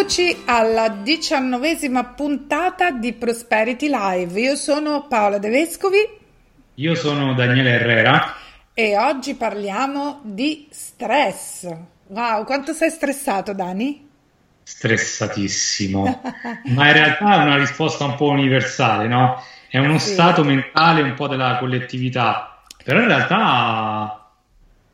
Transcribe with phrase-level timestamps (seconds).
[0.00, 4.40] Eccoci alla diciannovesima puntata di Prosperity Live.
[4.40, 5.98] Io sono Paola De Vescovi.
[6.76, 8.34] Io sono Daniele Herrera.
[8.72, 11.68] E oggi parliamo di stress.
[12.06, 14.08] Wow, quanto sei stressato, Dani?
[14.62, 16.22] Stressatissimo.
[16.74, 19.44] Ma in realtà è una risposta un po' universale, no?
[19.68, 20.12] È uno sì.
[20.12, 22.62] stato mentale un po' della collettività.
[22.82, 24.30] Però in realtà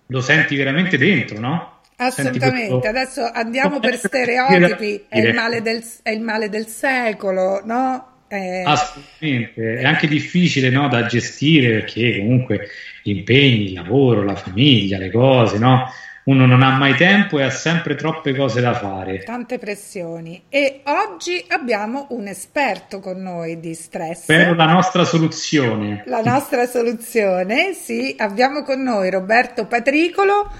[0.04, 1.75] lo senti veramente dentro, no?
[1.96, 8.14] Assolutamente, adesso andiamo per stereotipi, è il, male del, è il male del secolo, no?
[8.28, 8.62] Eh...
[8.66, 12.68] Assolutamente, è anche difficile no, da gestire perché comunque
[13.02, 15.90] gli impegni, il lavoro, la famiglia, le cose, no?
[16.24, 19.20] Uno non ha mai tempo e ha sempre troppe cose da fare.
[19.20, 20.42] Tante pressioni.
[20.48, 24.24] E oggi abbiamo un esperto con noi di stress.
[24.26, 26.02] Per la nostra soluzione.
[26.06, 28.12] La nostra soluzione, sì.
[28.18, 30.50] Abbiamo con noi Roberto Patricolo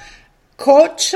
[0.57, 1.15] coach,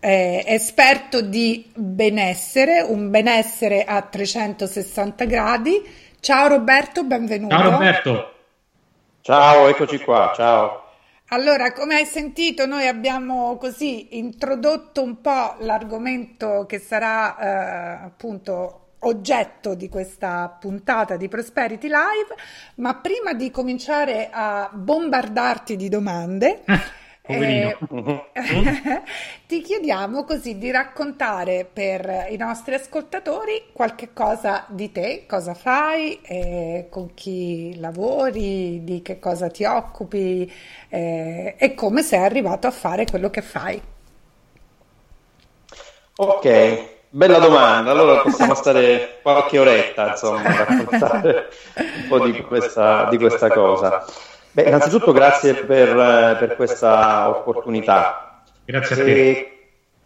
[0.00, 5.86] eh, esperto di benessere, un benessere a 360 gradi.
[6.18, 7.54] Ciao Roberto, benvenuto.
[7.54, 8.32] Ciao Roberto.
[9.20, 10.84] Ciao, eccoci qua, ciao.
[11.28, 18.86] Allora, come hai sentito, noi abbiamo così introdotto un po' l'argomento che sarà eh, appunto
[19.00, 22.34] oggetto di questa puntata di Prosperity Live,
[22.76, 26.64] ma prima di cominciare a bombardarti di domande,
[27.30, 27.76] Eh,
[29.46, 36.20] ti chiediamo così di raccontare per i nostri ascoltatori qualche cosa di te, cosa fai,
[36.22, 40.50] eh, con chi lavori, di che cosa ti occupi
[40.88, 43.82] eh, e come sei arrivato a fare quello che fai.
[46.16, 47.90] Ok, bella domanda.
[47.90, 54.04] Allora possiamo stare qualche oretta insomma a raccontare un po' di questa, di questa cosa.
[54.52, 58.42] Beh, innanzitutto grazie per, per questa opportunità.
[58.64, 59.52] Grazie a te.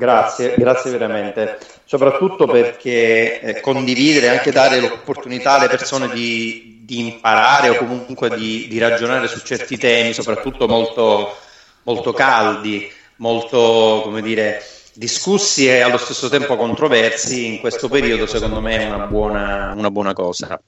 [0.03, 7.69] Grazie, grazie veramente, soprattutto perché eh, condividere, anche dare l'opportunità alle persone di, di imparare
[7.69, 11.37] o comunque di, di, ragionare su certi temi, soprattutto molto,
[11.85, 14.61] molto caldi, molto, come dire,
[14.93, 19.91] discussi e allo stesso tempo controversi, in questo periodo secondo me è una buona, una
[19.93, 20.61] buona cosa.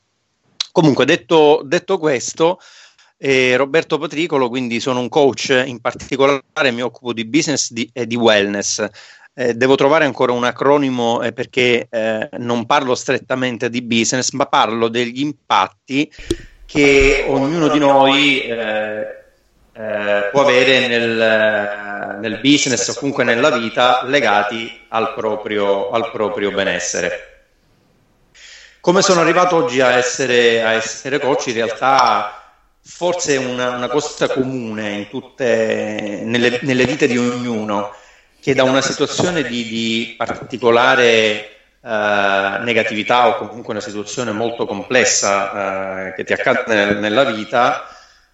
[0.70, 2.60] Comunque, detto, detto questo,
[3.26, 8.06] eh, Roberto Patricolo, quindi sono un coach, in particolare mi occupo di business di, e
[8.06, 8.86] di wellness.
[9.32, 14.44] Eh, devo trovare ancora un acronimo eh, perché eh, non parlo strettamente di business, ma
[14.44, 16.12] parlo degli impatti
[16.66, 19.06] che ognuno di noi eh,
[19.72, 26.50] eh, può avere nel, nel, business o comunque nella vita legati al proprio, al proprio
[26.50, 27.46] benessere.
[28.80, 31.46] Come sono arrivato oggi a essere, a essere coach?
[31.46, 32.43] In realtà
[32.84, 37.94] forse una, una cosa comune tutte, nelle, nelle, vite di ognuno,
[38.40, 41.48] che da una situazione di, di particolare
[41.80, 41.88] uh,
[42.62, 47.88] negatività o comunque una situazione molto complessa uh, che ti accade nel, nella vita,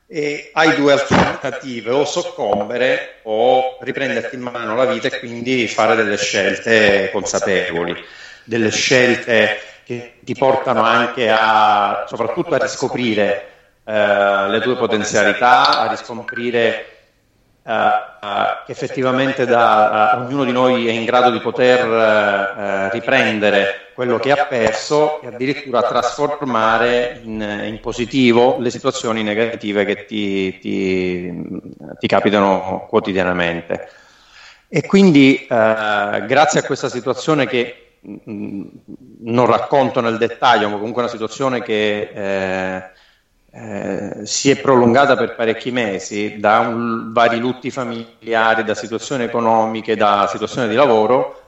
[0.08, 5.94] e hai due alternative, o soccombere o riprenderti in mano la vita e quindi fare
[5.94, 7.94] delle scelte consapevoli,
[8.42, 13.49] delle scelte che ti portano anche a, soprattutto a riscoprire
[13.90, 16.86] eh, le tue potenzialità, a riscoprire
[17.64, 18.28] uh, uh,
[18.64, 24.46] che effettivamente da, ognuno di noi è in grado di poter riprendere quello che ha
[24.46, 31.48] perso e addirittura trasformare in, in positivo le situazioni negative che ti, ti,
[31.98, 33.88] ti capitano quotidianamente.
[34.68, 38.62] E quindi grazie a questa situazione che mh,
[39.22, 42.98] non racconto nel dettaglio, ma comunque una situazione che eh,
[43.52, 49.96] eh, si è prolungata per parecchi mesi da un, vari lutti familiari, da situazioni economiche,
[49.96, 51.42] da situazioni di lavoro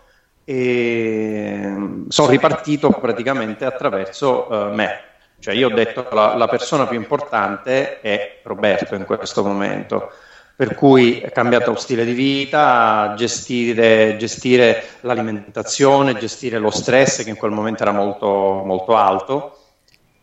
[0.45, 1.73] e
[2.09, 5.01] sono ripartito praticamente attraverso uh, me.
[5.39, 10.11] Cioè io ho detto la, la persona più importante è Roberto in questo momento
[10.55, 17.37] per cui è cambiato stile di vita, gestire, gestire, l'alimentazione, gestire lo stress che in
[17.37, 19.57] quel momento era molto, molto alto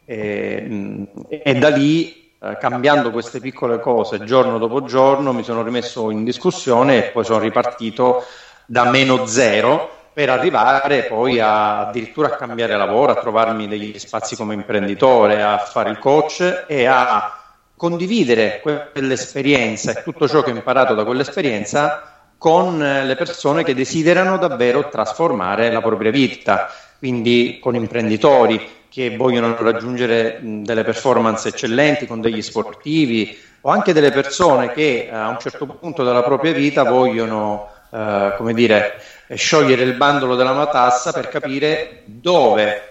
[0.09, 6.09] e, e da lì eh, cambiando queste piccole cose giorno dopo giorno mi sono rimesso
[6.09, 8.23] in discussione e poi sono ripartito
[8.65, 14.35] da meno zero per arrivare poi a, addirittura a cambiare lavoro, a trovarmi degli spazi
[14.35, 17.37] come imprenditore, a fare il coach e a
[17.77, 24.37] condividere quell'esperienza e tutto ciò che ho imparato da quell'esperienza con le persone che desiderano
[24.39, 26.67] davvero trasformare la propria vita,
[26.97, 34.11] quindi con imprenditori che vogliono raggiungere delle performance eccellenti con degli sportivi o anche delle
[34.11, 39.01] persone che a un certo punto della propria vita vogliono, eh, come dire,
[39.33, 42.89] sciogliere il bandolo della matassa per capire dove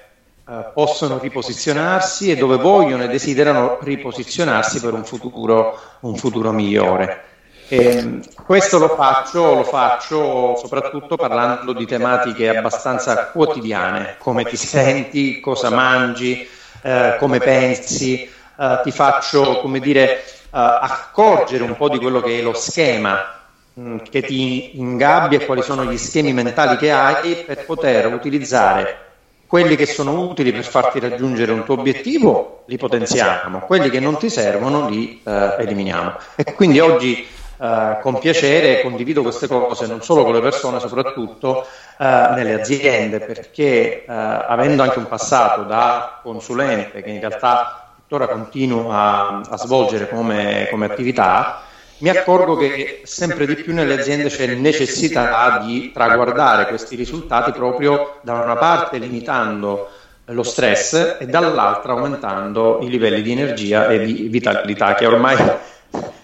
[0.49, 7.28] eh, possono riposizionarsi e dove vogliono e desiderano riposizionarsi per un futuro, un futuro migliore.
[7.71, 15.39] E questo lo faccio, lo faccio soprattutto parlando di tematiche abbastanza quotidiane, come ti senti,
[15.39, 16.49] cosa mangi,
[16.81, 22.39] eh, come pensi, eh, ti faccio, come dire, eh, accorgere un po' di quello che
[22.39, 23.39] è lo schema
[23.79, 29.07] mm, che ti ingabbia e quali sono gli schemi mentali che hai per poter utilizzare
[29.47, 34.19] quelli che sono utili per farti raggiungere un tuo obiettivo li potenziamo, quelli che non
[34.19, 36.17] ti servono li eh, eliminiamo.
[36.37, 37.27] E quindi oggi
[37.59, 41.67] Uh, con piacere condivido queste cose non solo con le persone, soprattutto
[41.99, 48.29] uh, nelle aziende, perché uh, avendo anche un passato da consulente che in realtà tuttora
[48.29, 51.63] continuo a, a svolgere come, come, attività,
[51.99, 58.19] mi accorgo che sempre di più nelle aziende c'è necessità di traguardare questi risultati proprio
[58.23, 59.91] da una parte limitando
[60.25, 65.37] lo stress e dall'altra aumentando i livelli di energia e di vitalità che ormai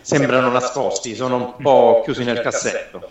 [0.01, 3.09] sembrano nascosti, sono un po' chiusi nel cassetto.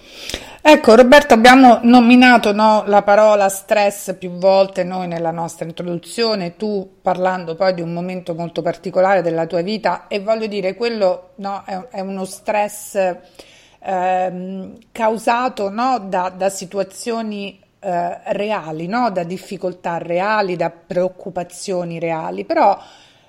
[0.65, 6.99] Ecco Roberto, abbiamo nominato no, la parola stress più volte noi nella nostra introduzione, tu
[7.01, 11.63] parlando poi di un momento molto particolare della tua vita e voglio dire, quello no,
[11.65, 20.55] è, è, uno stress eh, causato no, da, da, situazioni eh, reali, da difficoltà reali,
[20.55, 22.79] da preoccupazioni reali, però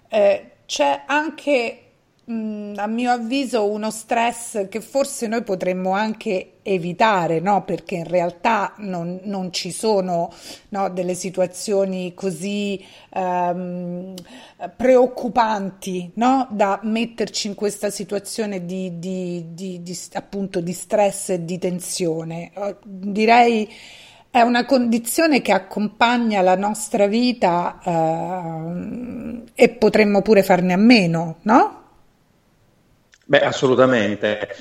[0.08, 1.83] eh, c'è anche
[2.30, 7.64] Mm, a mio avviso uno stress che forse noi potremmo anche evitare, no?
[7.64, 10.32] perché in realtà non, non ci sono
[10.70, 14.14] no, delle situazioni così um,
[14.74, 16.48] preoccupanti no?
[16.50, 22.52] da metterci in questa situazione di, di, di, di, appunto di stress e di tensione.
[22.54, 23.70] Uh, direi
[24.30, 31.36] è una condizione che accompagna la nostra vita uh, e potremmo pure farne a meno,
[31.42, 31.82] no?
[33.26, 34.54] Beh, assolutamente.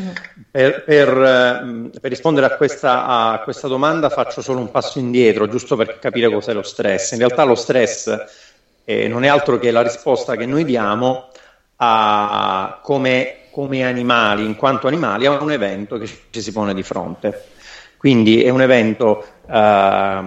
[0.50, 5.50] Per, per, ehm, per rispondere a questa, a questa, domanda faccio solo un passo indietro,
[5.50, 7.12] giusto per capire cos'è lo stress.
[7.12, 8.16] In realtà lo stress
[8.86, 11.28] eh, non è altro che la risposta che noi diamo
[11.78, 16.84] a, come, come animali, in quanto animali, a un evento che ci si pone di
[16.84, 17.48] fronte.
[17.98, 20.22] Quindi è un evento, eh,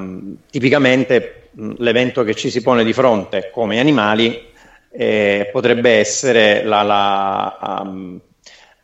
[0.50, 4.52] tipicamente l'evento che ci si pone di fronte come animali
[4.90, 8.18] eh, potrebbe essere la, la, um,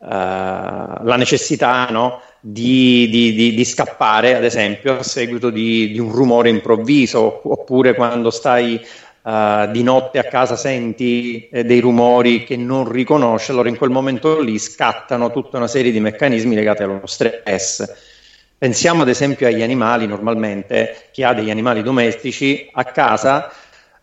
[0.09, 2.21] la necessità no?
[2.40, 8.30] di, di, di, di, scappare, ad esempio, a seguito di, un rumore improvviso, oppure quando
[8.30, 8.85] stai
[9.23, 13.90] uh, di notte a casa senti eh, dei rumori che non riconosci, allora in quel
[13.90, 18.11] momento lì scattano tutta una serie di meccanismi legati allo stress.
[18.59, 23.52] Pensiamo ad esempio agli animali normalmente, chi ha degli animali domestici a casa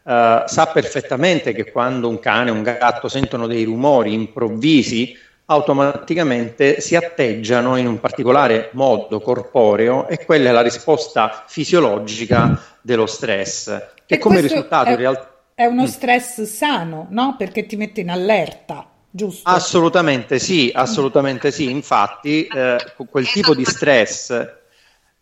[0.01, 5.15] Uh, sa perfettamente che quando un cane o un gatto sentono dei rumori improvvisi,
[5.51, 13.07] automaticamente si atteggiano in un particolare modo corporeo e quella è la risposta fisiologica dello
[13.07, 13.65] stress,
[14.05, 15.33] che e come risultato è, in realtà...
[15.55, 15.85] È uno mm.
[15.85, 17.35] stress sano, no?
[17.37, 18.87] Perché ti mette in allerta.
[19.11, 19.49] Giusto.
[19.49, 21.69] Assolutamente sì, assolutamente sì.
[21.69, 22.77] Infatti, eh,
[23.09, 24.29] quel tipo di stress,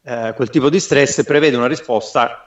[0.04, 2.47] eh, quel tipo di stress prevede una risposta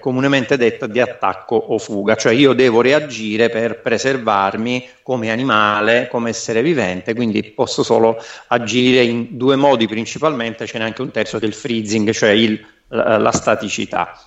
[0.00, 6.30] comunemente detta di attacco o fuga, cioè io devo reagire per preservarmi come animale, come
[6.30, 11.38] essere vivente, quindi posso solo agire in due modi principalmente, ce n'è anche un terzo
[11.38, 14.18] che è il freezing, cioè il, la, la staticità.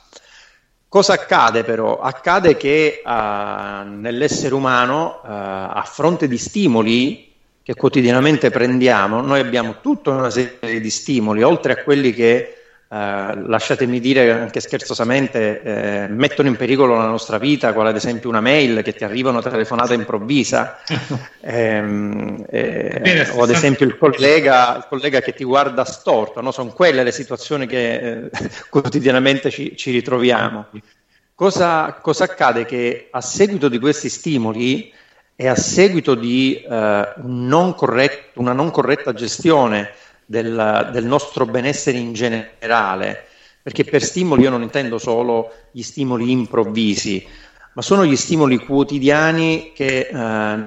[0.87, 1.99] Cosa accade però?
[1.99, 3.09] Accade che uh,
[3.87, 10.81] nell'essere umano, uh, a fronte di stimoli che quotidianamente prendiamo, noi abbiamo tutta una serie
[10.81, 12.60] di stimoli, oltre a quelli che
[12.93, 18.27] eh, lasciatemi dire anche scherzosamente, eh, mettono in pericolo la nostra vita, quale ad esempio
[18.27, 20.77] una mail che ti arriva una telefonata improvvisa,
[21.39, 26.51] ehm, eh, o ad esempio il collega, il collega, che ti guarda storto, no?
[26.51, 28.29] sono quelle le situazioni che eh,
[28.69, 30.65] quotidianamente ci, ci ritroviamo.
[31.33, 32.65] Cosa, cosa, accade?
[32.65, 34.91] Che a seguito di questi stimoli
[35.33, 39.91] e a seguito di un non corretto, una non corretta gestione
[40.31, 43.25] del, del nostro benessere in generale,
[43.61, 47.27] perché per stimoli io non intendo solo gli stimoli improvvisi,
[47.73, 50.15] ma sono gli stimoli quotidiani che eh,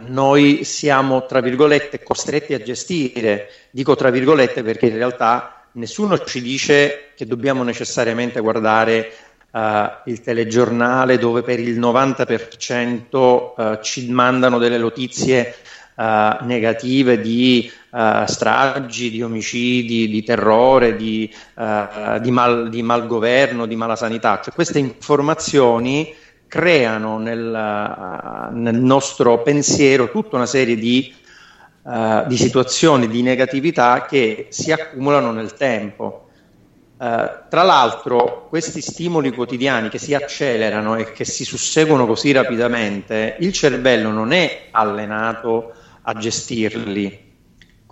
[0.06, 3.48] noi siamo, tra virgolette, costretti a gestire.
[3.70, 9.12] Dico tra virgolette perché in realtà nessuno ci dice che dobbiamo necessariamente guardare
[9.50, 15.54] eh, il telegiornale dove per il 90% eh, ci mandano delle notizie
[15.96, 23.66] eh, negative di uh, stragi, di omicidi, di terrore, di, uh, di, mal, di malgoverno,
[23.66, 24.40] di mala sanità.
[24.42, 26.12] Cioè, queste informazioni
[26.48, 31.12] creano nel, nel, nostro pensiero tutta una serie di,
[32.26, 36.28] di, situazioni di negatività che si accumulano nel tempo.
[36.96, 43.36] Uh, tra l'altro, questi stimoli quotidiani che si accelerano e che si susseguono così rapidamente,
[43.40, 45.72] il cervello non è allenato
[46.02, 47.23] a gestirli.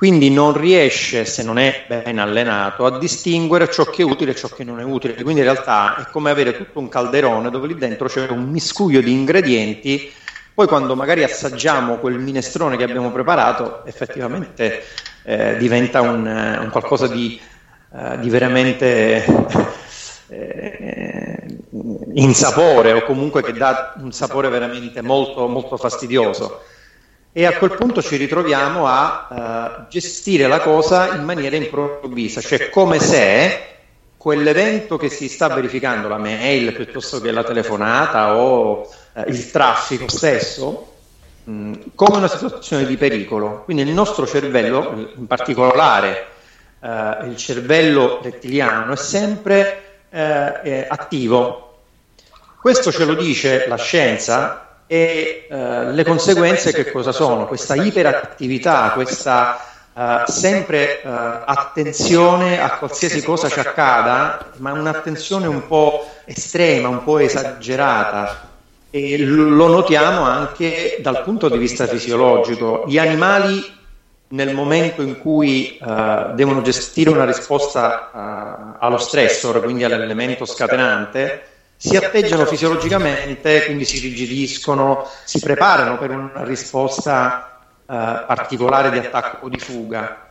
[0.03, 4.35] Quindi non riesce, se non è ben allenato, a distinguere ciò che è utile e
[4.35, 5.15] ciò che non è utile.
[5.15, 9.01] Quindi in realtà è come avere tutto un calderone dove lì dentro c'è un miscuglio
[9.01, 10.13] di ingredienti.
[10.53, 14.83] Poi quando magari assaggiamo quel minestrone che abbiamo preparato, effettivamente
[15.23, 17.41] eh, diventa un, un, qualcosa di,
[17.91, 19.25] uh, di veramente
[20.31, 21.47] eh,
[22.15, 26.63] insapore o comunque che dà un sapore veramente molto, molto fastidioso
[27.35, 32.69] e a quel punto ci ritroviamo a uh, gestire la cosa in maniera improvvisa, cioè
[32.69, 33.69] come se
[34.19, 38.81] quell'evento che si sta verificando, la mail piuttosto che la telefonata o
[39.13, 40.93] uh, il traffico stesso,
[41.45, 43.63] mh, come una situazione di pericolo.
[43.65, 46.27] Quindi il nostro cervello, in particolare
[46.81, 49.79] uh, il cervello rettiliano, è sempre
[50.13, 51.79] è attivo.
[52.61, 57.47] Questo ce lo dice la scienza e uh, le conseguenze che cosa sono?
[57.47, 59.59] Questa iperattività, questa
[59.93, 61.09] uh, sempre uh,
[61.45, 68.49] attenzione a qualsiasi cosa ci accada, ma un'attenzione un po' estrema, un po' esagerata.
[68.91, 72.85] E lo notiamo anche dal punto di vista fisiologico.
[72.87, 73.81] Gli animali
[74.29, 81.52] nel momento in cui uh, devono gestire una risposta uh, allo stressor, quindi all'elemento scatenante,
[81.85, 89.47] si atteggiano fisiologicamente, quindi si rigidiscono, si preparano per una risposta eh, particolare di attacco
[89.47, 90.31] o di fuga,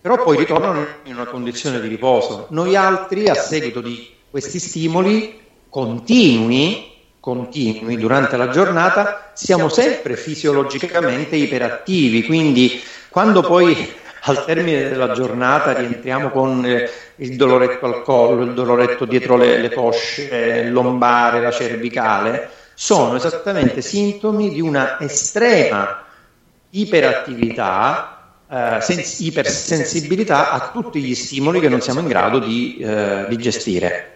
[0.00, 2.46] però poi ritornano in una condizione di riposo.
[2.50, 11.34] Noi altri, a seguito di questi stimoli continui, continui durante la giornata, siamo sempre fisiologicamente
[11.34, 13.92] iperattivi, quindi quando poi
[14.28, 19.58] al termine della giornata rientriamo con eh, il doloretto al collo, il doloretto dietro le,
[19.58, 26.04] le cosce, il lombare, la cervicale, sono esattamente sintomi di una estrema
[26.70, 33.26] iperattività, eh, sens- ipersensibilità a tutti gli stimoli che non siamo in grado di, eh,
[33.28, 34.10] di gestire.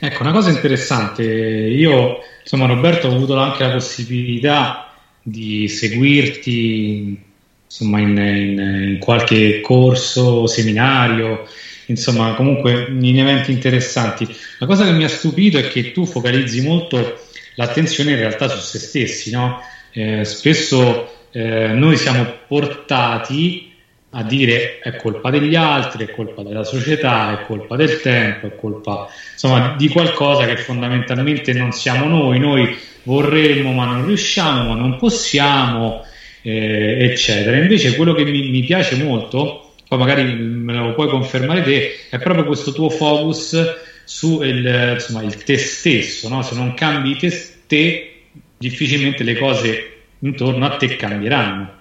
[0.00, 7.25] Ecco, una cosa interessante, io insomma Roberto ho avuto anche la possibilità di seguirti
[7.66, 11.46] insomma in, in, in qualche corso, seminario,
[11.86, 14.26] insomma comunque in eventi interessanti.
[14.58, 17.20] La cosa che mi ha stupito è che tu focalizzi molto
[17.56, 19.60] l'attenzione in realtà su se stessi, no?
[19.92, 23.72] eh, spesso eh, noi siamo portati
[24.10, 28.56] a dire è colpa degli altri, è colpa della società, è colpa del tempo, è
[28.56, 34.74] colpa insomma di qualcosa che fondamentalmente non siamo noi, noi vorremmo ma non riusciamo, ma
[34.74, 36.04] non possiamo,
[36.46, 37.56] eh, eccetera.
[37.56, 42.18] Invece quello che mi, mi, piace molto, poi magari me lo puoi confermare te, è
[42.20, 43.56] proprio questo tuo focus
[44.04, 46.42] su il, insomma, il te stesso, no?
[46.42, 47.32] se non cambi te,
[47.66, 48.12] te,
[48.56, 51.74] difficilmente le cose intorno a te cambieranno.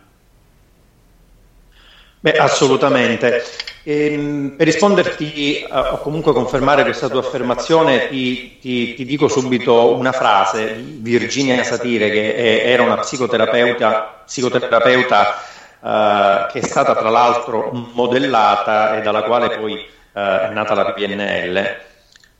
[2.25, 3.44] Beh, assolutamente.
[3.84, 9.27] E, ehm, per risponderti uh, o comunque confermare questa tua affermazione, ti, ti, ti, dico
[9.27, 15.36] subito una frase di Virginia Satire, che è, era una psicoterapeuta, psicoterapeuta
[15.82, 20.94] uh, che è stata tra l'altro modellata e dalla quale poi uh, è nata la
[20.94, 21.77] PNL.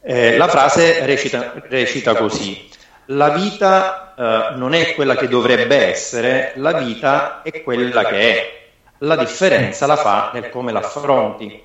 [0.02, 2.68] Eh, la frase recita, recita, così:
[3.06, 8.65] La vita eh, non è quella che dovrebbe essere, la vita è quella che è.
[9.00, 11.64] La differenza la fa nel come l'affronti.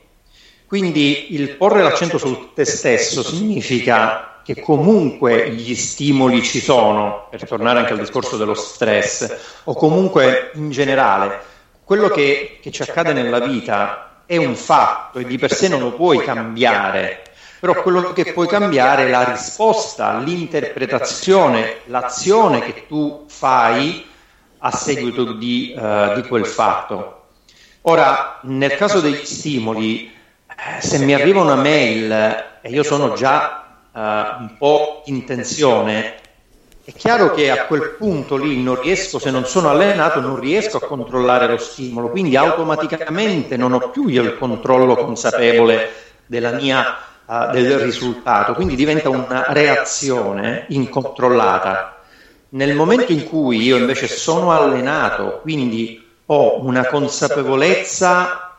[0.67, 7.47] Quindi il porre l'accento su te stesso significa che comunque gli stimoli ci sono, per
[7.47, 11.41] tornare anche al discorso dello stress, o comunque in generale,
[11.85, 15.81] quello che, che ci accade nella vita è un fatto e di per sé non
[15.81, 17.23] lo puoi cambiare,
[17.59, 24.07] però quello che puoi cambiare è la risposta, l'interpretazione, l'azione che tu fai
[24.59, 27.20] a seguito di, uh, di quel fatto.
[27.83, 30.13] Ora, nel caso degli stimoli,
[30.47, 32.13] eh, se mi arriva una mail
[32.61, 36.17] e io sono già uh, un po' in tensione,
[36.85, 40.77] è chiaro che a quel punto lì non riesco, se non sono allenato, non riesco
[40.77, 45.91] a controllare lo stimolo, quindi automaticamente non ho più io il controllo consapevole
[46.27, 52.03] della mia, uh, del risultato, quindi diventa una reazione incontrollata.
[52.51, 56.00] Nel momento in cui io invece sono allenato, quindi
[56.33, 58.55] ho una consapevolezza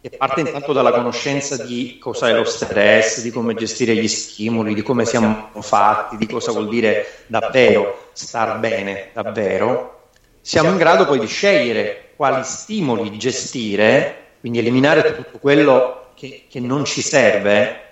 [0.00, 4.74] che parte intanto dalla conoscenza di cosa è lo stress, di come gestire gli stimoli,
[4.74, 11.04] di come siamo fatti, di cosa vuol dire davvero star bene, davvero, siamo in grado
[11.04, 17.85] poi di scegliere quali stimoli gestire, quindi eliminare tutto quello che, che non ci serve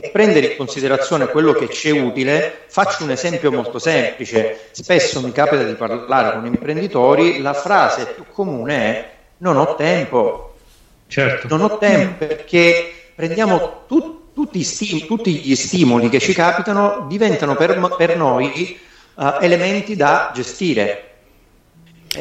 [0.00, 2.64] e prendere in considerazione quello che ci è utile.
[2.68, 8.24] Faccio un esempio molto semplice, spesso mi capita di parlare con imprenditori, la frase più
[8.32, 10.48] comune è non ho tempo,
[11.08, 11.48] Certo.
[11.48, 17.56] Non ho tempo perché prendiamo tu, tutti, stim- tutti, gli stimoli che ci capitano, diventano
[17.56, 18.78] per, per noi
[19.14, 21.04] uh, elementi da gestire.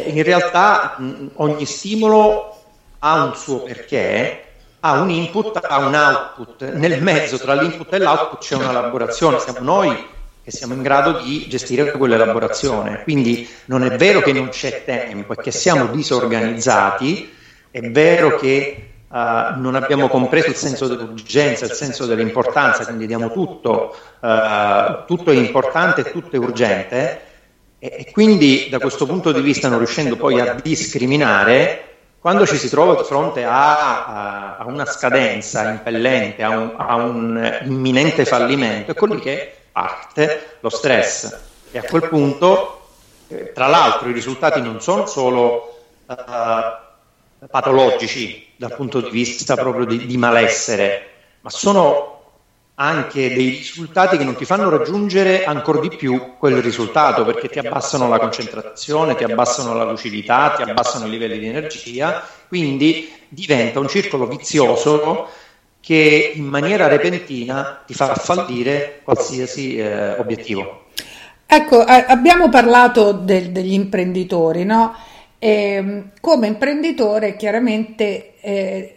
[0.06, 2.56] In realtà mh, ogni stimolo
[3.00, 4.44] ha un suo perché,
[4.88, 6.72] ha un input, ha un output.
[6.74, 10.06] Nel mezzo tra l'input e l'output c'è un'elaborazione, siamo noi
[10.44, 13.04] che siamo in grado di gestire quell'elaborazione.
[13.04, 17.36] Quindi non è vero che non c'è tempo, è che siamo disorganizzati
[17.70, 19.16] è vero che uh,
[19.60, 25.36] non abbiamo compreso il senso dell'urgenza, il senso dell'importanza, quindi diamo tutto, uh, tutto è
[25.36, 27.22] importante e tutto è urgente
[27.78, 32.58] e, e quindi da questo punto di vista non riuscendo poi a discriminare, quando ci
[32.58, 38.92] si trova di fronte a, a, una scadenza impellente, a un, a un, imminente fallimento,
[38.92, 41.40] ecco lì che parte lo stress.
[41.72, 42.88] E a quel punto,
[43.28, 46.16] eh, tra l'altro, i risultati non sono solo uh,
[47.50, 51.10] patologici dal punto di vista proprio di, di malessere,
[51.42, 52.17] ma sono
[52.80, 57.58] anche dei risultati che non ti fanno raggiungere ancora di più quel risultato perché ti
[57.58, 63.80] abbassano la concentrazione, ti abbassano la lucidità, ti abbassano i livelli di energia, quindi diventa
[63.80, 65.28] un circolo vizioso
[65.80, 70.86] che in maniera repentina ti fa fallire qualsiasi eh, obiettivo.
[71.48, 74.94] Ecco, abbiamo parlato del, degli imprenditori, no?
[75.40, 78.97] E, ehm, come imprenditore chiaramente eh,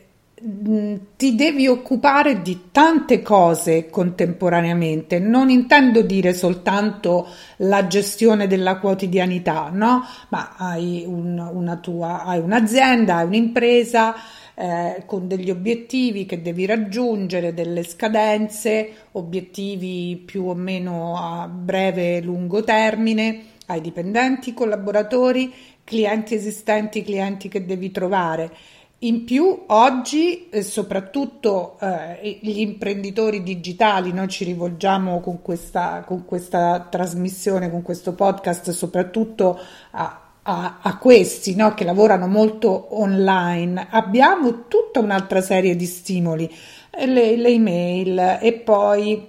[1.17, 9.69] ti devi occupare di tante cose contemporaneamente, non intendo dire soltanto la gestione della quotidianità,
[9.71, 10.03] no?
[10.31, 14.15] Ma hai, un, una tua, hai un'azienda, hai un'impresa
[14.55, 22.17] eh, con degli obiettivi che devi raggiungere, delle scadenze, obiettivi più o meno a breve
[22.17, 25.53] e lungo termine, hai dipendenti, collaboratori
[25.85, 28.53] clienti esistenti, clienti che devi trovare.
[29.03, 36.27] In più, oggi, eh, soprattutto eh, gli imprenditori digitali, noi ci rivolgiamo con questa, con
[36.27, 39.59] questa trasmissione, con questo podcast, soprattutto
[39.93, 43.87] a, a, a questi no, che lavorano molto online.
[43.89, 46.55] Abbiamo tutta un'altra serie di stimoli,
[46.91, 49.29] le, le email e poi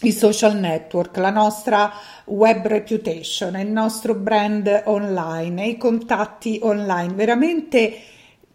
[0.00, 1.92] i social network, la nostra
[2.24, 7.94] web reputation, il nostro brand online, i contatti online, veramente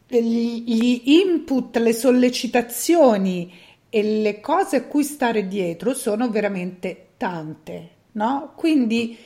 [0.07, 3.51] gli, input, le sollecitazioni
[3.89, 8.53] e le cose a cui stare dietro sono veramente tante, no?
[8.55, 9.17] Quindi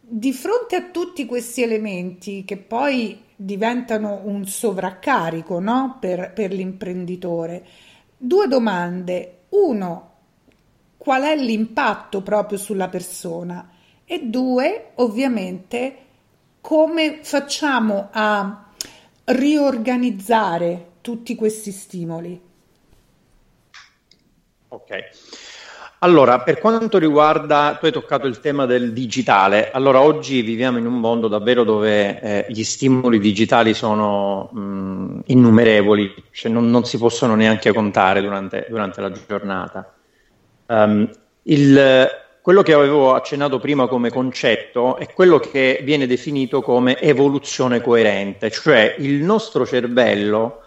[0.00, 5.98] di fronte a tutti questi elementi che poi diventano un sovraccarico, no?
[6.00, 7.64] Per, per l'imprenditore,
[8.16, 9.36] due domande.
[9.50, 10.10] Uno,
[10.96, 13.68] qual è l'impatto proprio sulla persona
[14.04, 15.96] e due, ovviamente,
[16.60, 18.69] come facciamo a
[19.24, 22.40] riorganizzare tutti questi stimoli.
[24.68, 25.08] Ok.
[26.02, 30.86] Allora, per quanto riguarda, tu hai toccato il tema del digitale, allora oggi viviamo in
[30.86, 36.96] un mondo davvero dove eh, gli stimoli digitali sono mh, innumerevoli, cioè non, non, si
[36.96, 39.94] possono neanche contare durante, durante la giornata.
[40.68, 41.10] Um,
[41.42, 42.08] il,
[42.50, 48.50] quello che avevo accennato prima come concetto è quello che viene definito come evoluzione coerente,
[48.50, 50.62] cioè il nostro cervello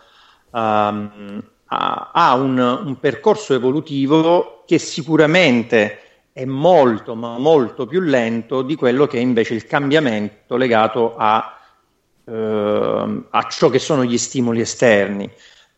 [0.51, 5.99] um, ha un, un, percorso evolutivo che sicuramente
[6.31, 11.59] è molto, ma molto più lento di quello che è invece il cambiamento legato a,
[12.23, 12.31] uh,
[13.29, 15.29] a ciò che sono gli stimoli esterni.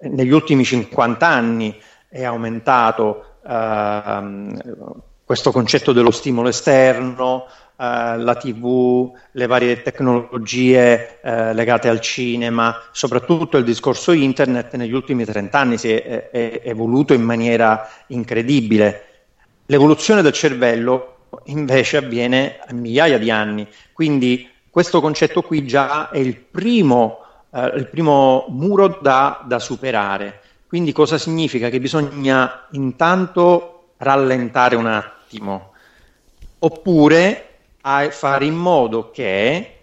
[0.02, 1.76] Negli ultimi 50 anni
[2.08, 11.52] è aumentato uh, questo concetto dello stimolo esterno, Uh, la TV, le varie tecnologie uh,
[11.52, 17.14] legate al cinema, soprattutto il discorso internet negli ultimi 30 anni si è, è, evoluto
[17.14, 19.26] in maniera incredibile.
[19.66, 21.16] L'evoluzione del cervello
[21.48, 27.76] invece avviene a migliaia di anni, quindi questo concetto qui già è il primo, uh,
[27.76, 30.40] il primo muro da, da superare.
[30.66, 31.68] Quindi cosa significa?
[31.68, 35.15] Che bisogna intanto rallentare un attimo,
[36.60, 37.50] oppure
[38.10, 39.76] fare in modo che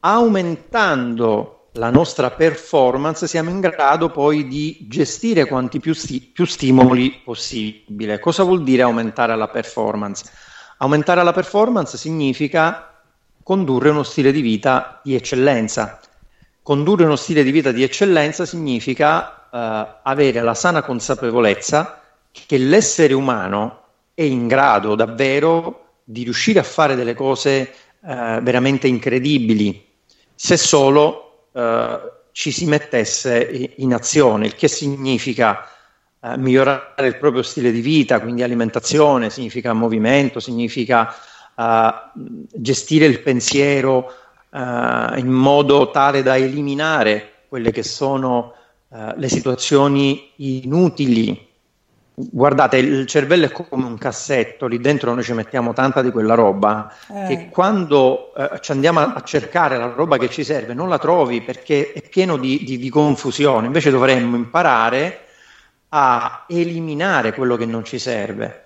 [0.00, 7.22] aumentando la nostra performance siamo in grado poi di gestire quanti più, sti- più stimoli
[7.24, 8.18] possibile.
[8.18, 10.30] Cosa vuol dire aumentare la performance?
[10.78, 13.00] Aumentare la performance significa
[13.42, 16.00] condurre uno stile di vita di eccellenza.
[16.62, 23.14] Condurre uno stile di vita di eccellenza significa uh, avere la sana consapevolezza che l'essere
[23.14, 23.81] umano
[24.14, 29.90] è in grado davvero di riuscire a fare delle cose uh, veramente incredibili
[30.34, 31.60] se solo uh,
[32.32, 35.66] ci si mettesse in azione, il che significa
[36.36, 41.14] migliorare il proprio stile di vita, quindi alimentazione, significa movimento, significa
[42.52, 44.12] gestire il pensiero
[44.52, 48.54] uh, in modo tale da eliminare quelle che sono
[48.88, 51.50] uh, le situazioni inutili.
[52.14, 56.34] Guardate, il cervello è come un cassetto, lì dentro noi ci mettiamo tanta di quella
[56.34, 57.26] roba eh.
[57.26, 60.98] che quando uh, ci andiamo a, a, cercare la roba che ci serve non la
[60.98, 65.20] trovi perché è pieno di, di, di confusione, invece dovremmo imparare
[65.88, 68.64] a eliminare quello che non ci serve.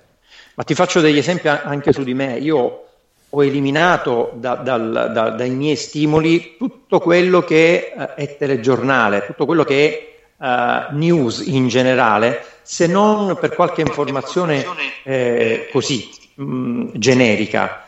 [0.54, 2.38] Ma ti faccio degli esempi anche su di me.
[2.38, 2.84] Io
[3.28, 9.46] ho eliminato da, dal, da, dai miei stimoli tutto quello che uh, è telegiornale, tutto
[9.46, 14.66] quello che è uh, news in generale, se non per qualche informazione
[15.04, 17.84] eh, così mh, mm, generica.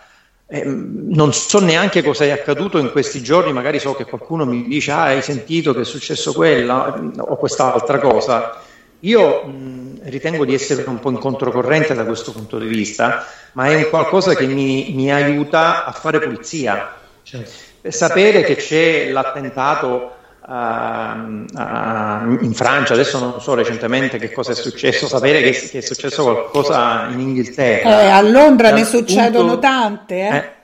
[0.47, 4.69] Eh, non so neanche cosa è accaduto in questi giorni, magari so che qualcuno mi
[4.69, 8.63] dice ah, hai sentito che è successo quella o quest'altra cosa.
[9.01, 13.67] Io mh, ritengo di essere un po' in controcorrente da questo punto di vista, ma
[13.67, 16.95] è un qualcosa che mi, mi aiuta a fare pulizia.
[17.25, 17.51] Certo.
[17.89, 20.18] Sapere che c'è l'attentato
[20.49, 25.83] uh, in Francia, adesso non so recentemente che cosa è successo, sapere che, che è
[25.83, 28.03] successo qualcosa in Inghilterra.
[28.03, 30.37] Eh, a Londra ne succedono punto, tante, eh?
[30.37, 30.57] eh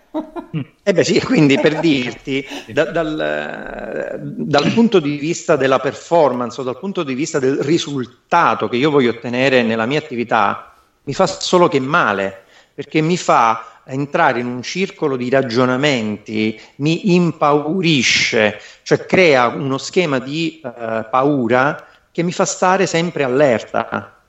[0.84, 6.64] eh beh sì, quindi per dirti, da, dal, dal, punto di vista della performance o
[6.64, 11.26] dal punto di vista del risultato che io voglio ottenere nella mia attività, mi fa
[11.26, 19.04] solo che male, perché mi fa entrare in un circolo di ragionamenti, mi impaurisce, cioè
[19.06, 20.70] crea uno schema di uh,
[21.10, 24.20] paura che mi fa stare sempre allerta.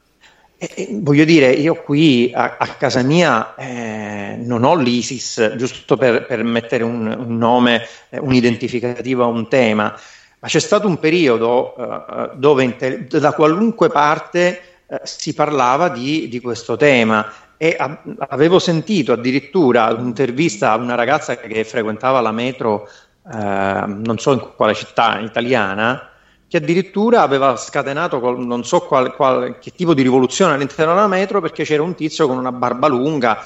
[0.57, 6.25] E, voglio dire, io qui a, a casa mia eh, non ho l'ISIS, giusto per,
[6.25, 9.95] per mettere un, un, nome, eh, un identificativo a un tema,
[10.39, 16.27] ma c'è stato un periodo eh, dove te, da qualunque parte eh, si parlava di,
[16.27, 22.31] di, questo tema e a, avevo sentito addirittura un'intervista a una ragazza che frequentava la
[22.31, 22.87] metro,
[23.31, 26.09] eh, non so in quale città italiana,
[26.47, 31.07] che addirittura aveva scatenato col, non so qual, qual, che tipo di rivoluzione all'interno della
[31.07, 33.43] metro perché c'era un tizio con una barba lunga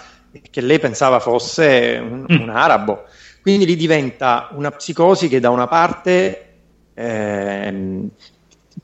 [0.50, 2.42] che lei pensava fosse un, mm.
[2.42, 3.06] un arabo.
[3.42, 6.46] Quindi lì diventa una psicosi che da una parte
[6.94, 8.10] eh,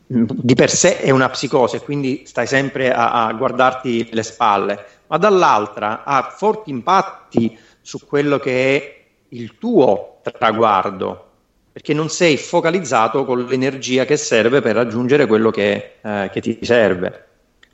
[0.08, 4.86] di per sé è una psicosi e quindi stai sempre a, a guardarti le spalle,
[5.08, 11.26] ma dall'altra ha forti impatti su quello che è il tuo traguardo,
[11.72, 16.60] perché non sei focalizzato con l'energia che serve per raggiungere quello che, eh, che ti
[16.62, 17.26] serve.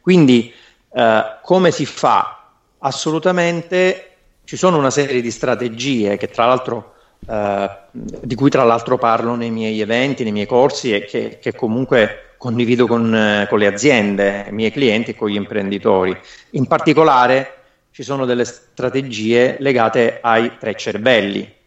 [0.02, 0.54] Quindi
[0.94, 2.50] eh, come si fa?
[2.80, 4.08] Assolutamente
[4.44, 6.96] ci sono una serie di strategie che tra l'altro
[7.28, 11.54] eh, di cui tra l'altro parlo nei miei eventi, nei miei corsi e che, che
[11.54, 16.18] comunque condivido con, eh, con, le aziende, i miei clienti e con gli imprenditori.
[16.52, 17.54] In particolare
[17.92, 21.60] ci sono delle strategie legate ai tre cervelli,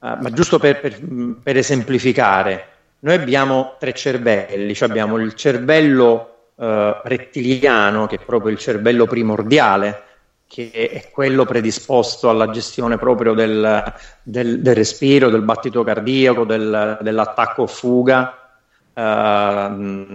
[0.00, 0.96] Uh, ma giusto per, per,
[1.42, 2.68] per, esemplificare,
[3.00, 9.06] noi abbiamo tre cervelli, cioè abbiamo il cervello eh, rettiliano, che è proprio il cervello
[9.06, 10.02] primordiale,
[10.46, 16.98] che è quello predisposto alla gestione proprio del, del, del respiro, del battito cardiaco, del,
[17.00, 18.37] dell'attacco fuga,
[18.98, 19.74] eh,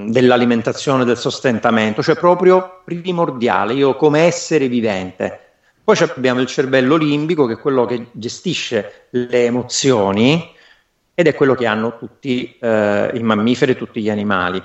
[0.10, 5.40] dell'alimentazione, del sostentamento, cioè proprio primordiale, io come essere vivente.
[5.82, 10.52] Poi abbiamo il cervello limbico che è quello che gestisce le emozioni
[11.14, 14.62] ed è quello che hanno tutti eh, i mammiferi tutti gli animali.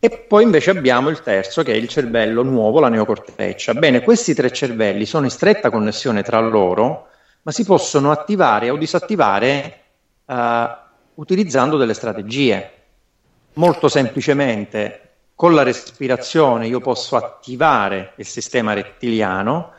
[0.00, 3.74] E poi invece abbiamo il terzo che è il cervello nuovo, la neocorteccia.
[3.74, 7.08] Bene, questi tre cervelli sono in stretta connessione tra loro,
[7.42, 9.80] ma si possono attivare o disattivare
[10.26, 10.34] uh,
[11.14, 12.77] utilizzando delle strategie.
[13.58, 15.00] Molto semplicemente,
[15.34, 19.72] con la respirazione io posso attivare il sistema rettiliano,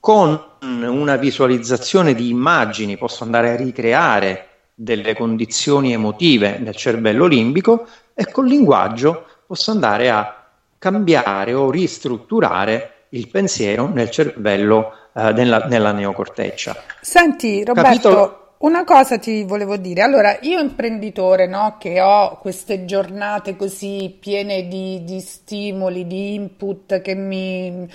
[0.00, 7.86] con una visualizzazione di immagini posso andare a ricreare delle condizioni emotive nel cervello limbico
[8.14, 10.46] e col linguaggio posso andare a
[10.78, 16.74] cambiare o ristrutturare il pensiero nel cervello eh, nella, nella, neocorteccia.
[17.02, 18.45] Senti Roberto, Capito?
[18.58, 20.02] Una cosa ti volevo dire.
[20.02, 27.02] Allora, io imprenditore, no, che ho queste giornate così piene di, di stimoli, di input
[27.02, 27.86] che mi,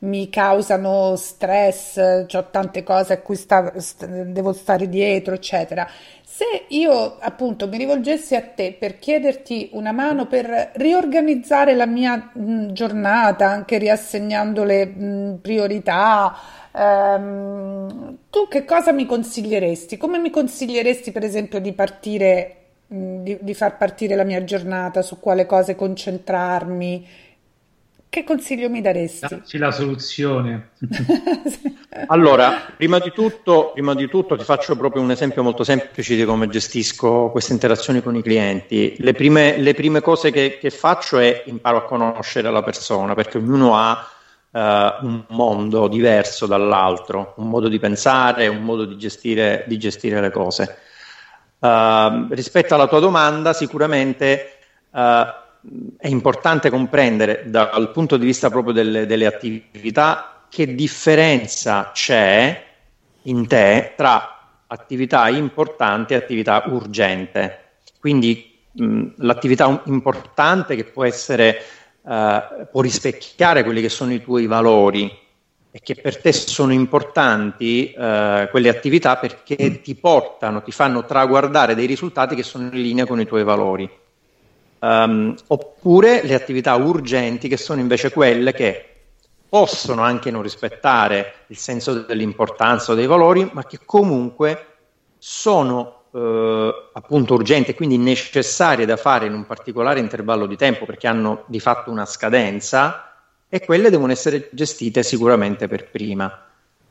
[0.00, 5.88] mi causano stress, ho tante cose a cui sta, st- devo stare dietro, eccetera.
[6.24, 12.30] Se io appunto mi rivolgessi a te per chiederti una mano per riorganizzare la mia
[12.32, 16.36] mh, giornata, anche riassegnando le mh, priorità,
[16.78, 19.96] ehm, tu che cosa mi consiglieresti?
[19.96, 25.18] Come mi consiglieresti per esempio di partire, di, di far partire la mia giornata, su
[25.18, 27.26] quale cose concentrarmi?
[28.10, 29.26] Che consiglio mi daresti?
[29.28, 30.70] Dacci la soluzione.
[32.06, 36.24] allora, prima di, tutto, prima di, tutto, ti faccio proprio un esempio molto semplice di
[36.24, 38.96] come gestisco queste interazioni con i clienti.
[38.98, 43.36] Le prime, le prime cose che, che, faccio è imparo a conoscere la persona, perché
[43.36, 44.08] ognuno ha
[44.50, 50.20] uh, un mondo diverso dall'altro, un modo di pensare, un modo di gestire, di gestire
[50.20, 50.78] le cose.
[51.58, 54.58] Uh, rispetto alla tua domanda, sicuramente...
[54.90, 55.46] Uh,
[55.98, 62.64] è importante comprendere dal punto di vista proprio delle, delle attività che differenza c'è
[63.22, 67.72] in te tra attività importante e attività urgente.
[67.98, 71.60] Quindi mh, l'attività importante che può essere,
[72.02, 75.26] uh, può rispecchiare quelli che sono i tuoi valori
[75.70, 81.74] e che per te sono importanti uh, quelle attività perché ti portano, ti fanno traguardare
[81.74, 83.88] dei risultati che sono in linea con i tuoi valori.
[84.80, 88.88] Um, oppure le attività urgenti che sono invece quelle che
[89.48, 94.66] possono anche non rispettare il senso dell'importanza o dei valori, ma che comunque
[95.18, 101.06] sono eh, appunto urgenti quindi necessarie da fare in un particolare intervallo di tempo perché
[101.06, 103.08] hanno di fatto una scadenza
[103.48, 106.44] e quelle devono essere gestite sicuramente per prima.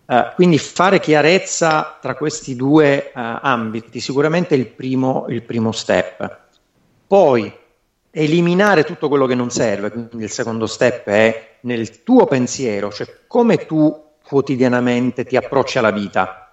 [0.06, 5.74] Uh, quindi fare chiarezza tra questi due uh, ambiti sicuramente è il primo, il primo
[5.74, 6.40] step.
[7.06, 7.54] Poi
[8.10, 13.08] eliminare tutto quello che non serve, quindi il secondo step è nel tuo pensiero, cioè
[13.28, 16.47] come tu quotidianamente ti approcci alla vita.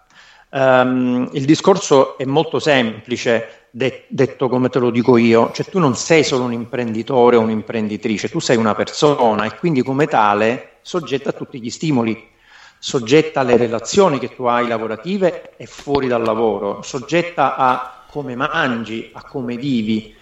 [0.57, 5.81] Um, il discorso è molto semplice, de- detto come te lo dico io, cioè tu
[5.81, 10.77] non sei solo un imprenditore o un'imprenditrice, tu sei una persona e quindi come tale
[10.83, 12.31] soggetta a tutti gli stimoli,
[12.79, 19.11] soggetta alle relazioni che tu hai lavorative e fuori dal lavoro, soggetta a come mangi,
[19.13, 20.15] a come vivi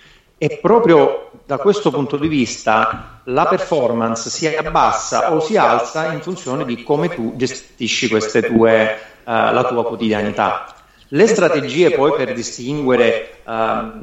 [0.42, 6.20] e proprio da questo punto di vista la performance si abbassa o si alza in
[6.20, 10.74] funzione di come tu gestisci tue, uh, la tua quotidianità.
[11.06, 14.02] Le strategie poi per distinguere uh, uh,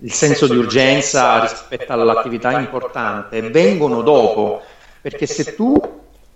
[0.00, 4.60] il senso di urgenza rispetto all'attività importante vengono dopo,
[5.00, 5.80] perché se tu,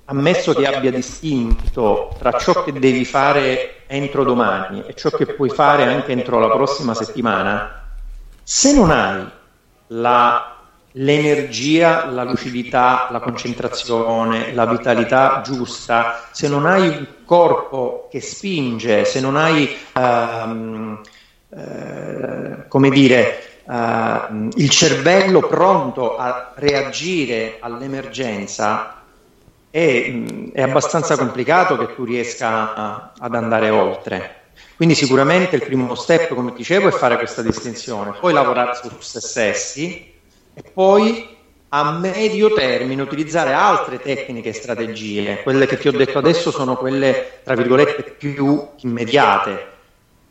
[0.04, 5.48] ammesso che abbia distinto tra ciò che devi fare entro domani e ciò che puoi
[5.48, 7.78] fare anche entro la prossima settimana,
[8.52, 9.24] se non hai
[9.86, 10.56] la,
[10.90, 19.04] l'energia, la lucidità, la concentrazione, la vitalità giusta, se non hai un corpo che spinge,
[19.04, 21.00] se non hai, um,
[21.48, 29.00] uh, come dire, uh, il cervello pronto a reagire all'emergenza,
[29.70, 34.39] è, è abbastanza complicato che tu riesca a, ad andare oltre.
[34.80, 39.20] Quindi sicuramente il primo step, come dicevo, è fare questa distinzione, poi lavorare su se
[39.20, 40.10] stessi
[40.54, 41.36] e poi
[41.68, 45.42] a medio termine utilizzare altre tecniche e strategie.
[45.42, 49.66] Quelle che ti ho detto adesso sono quelle, tra virgolette, più immediate.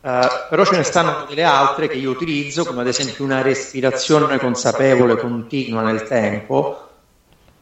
[0.01, 4.39] Uh, però ce ne stanno delle altre che io utilizzo, come ad esempio una respirazione
[4.39, 6.88] consapevole continua nel tempo,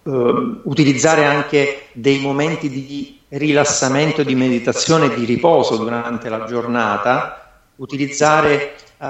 [0.10, 9.06] utilizzare anche dei momenti di rilassamento, di meditazione, di riposo durante la giornata, utilizzare uh,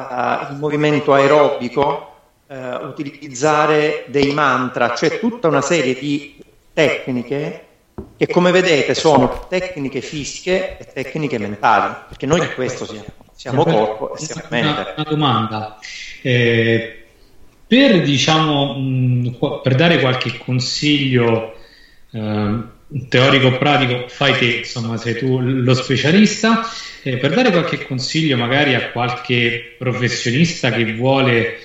[0.51, 2.13] il movimento aerobico,
[2.49, 7.65] utilizzare dei mantra, cioè tutta una serie di tecniche
[8.15, 13.63] che come vedete sono tecniche fisiche e tecniche mentali, perché noi di questo siamo, siamo
[13.63, 14.69] corpo e siamo mente.
[14.69, 15.79] Una, una domanda,
[16.21, 17.06] eh,
[17.67, 21.55] per, diciamo, mh, per dare qualche consiglio
[22.11, 22.55] eh,
[23.09, 26.65] teorico-pratico, fai te, insomma, sei tu lo specialista,
[27.03, 31.57] eh, per dare qualche consiglio magari a qualche professionista che vuole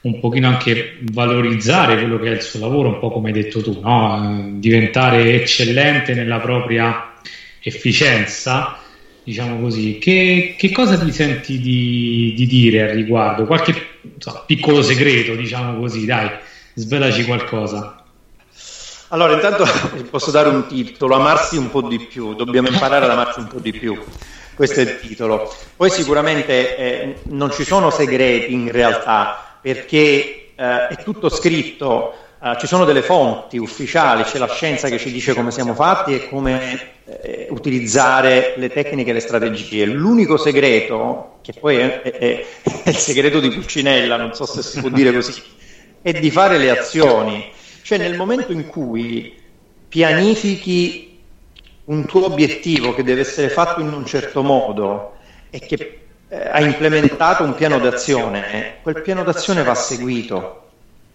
[0.00, 3.60] un pochino anche valorizzare quello che è il suo lavoro, un po' come hai detto
[3.60, 4.52] tu, no?
[4.54, 7.14] diventare eccellente nella propria
[7.60, 8.78] efficienza,
[9.28, 9.98] diciamo così.
[9.98, 13.44] Che, che cosa ti senti di, di, dire al riguardo?
[13.44, 13.74] Qualche
[14.16, 16.30] so, piccolo segreto, diciamo così, dai,
[16.72, 18.02] svelaci qualcosa.
[19.08, 19.66] Allora, intanto
[20.10, 23.58] posso dare un titolo, amarsi un po' di più, dobbiamo imparare ad amarsi un po'
[23.58, 24.02] di più.
[24.54, 25.54] Questo è il titolo.
[25.76, 32.56] Poi sicuramente eh, non ci sono segreti in realtà, perché eh, è tutto scritto, eh,
[32.58, 36.28] ci sono delle fonti ufficiali, c'è la scienza che ci dice come siamo fatti e
[36.28, 39.84] come eh, utilizzare le tecniche e le strategie.
[39.86, 42.46] L'unico segreto, che poi è, è,
[42.84, 45.42] è il segreto di Pulcinella, non so se si può dire così,
[46.00, 47.50] è di fare le azioni.
[47.82, 49.34] Cioè nel momento in cui
[49.88, 51.18] pianifichi
[51.86, 55.16] un tuo obiettivo che deve essere fatto in un certo modo
[55.50, 60.67] e che eh, ha implementato un piano d'azione, quel piano d'azione va seguito.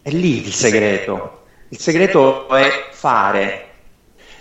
[0.03, 1.43] È lì il segreto.
[1.69, 3.67] Il segreto è fare.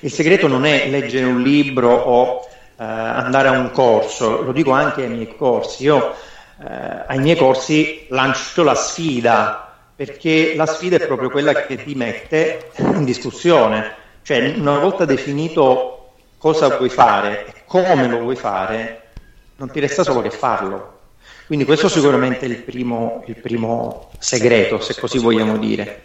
[0.00, 4.72] Il segreto non è leggere un libro o eh, andare a un corso, lo dico
[4.72, 5.84] anche ai miei corsi.
[5.84, 6.16] Io
[6.60, 11.94] eh, ai miei corsi lancio la sfida, perché la sfida è proprio quella che ti
[11.94, 13.94] mette in discussione.
[14.22, 19.10] Cioè, una volta definito cosa vuoi fare e come lo vuoi fare,
[19.58, 21.01] non ti resta solo che farlo.
[21.46, 26.02] Quindi questo sicuramente è il primo, il primo segreto, se così vogliamo dire.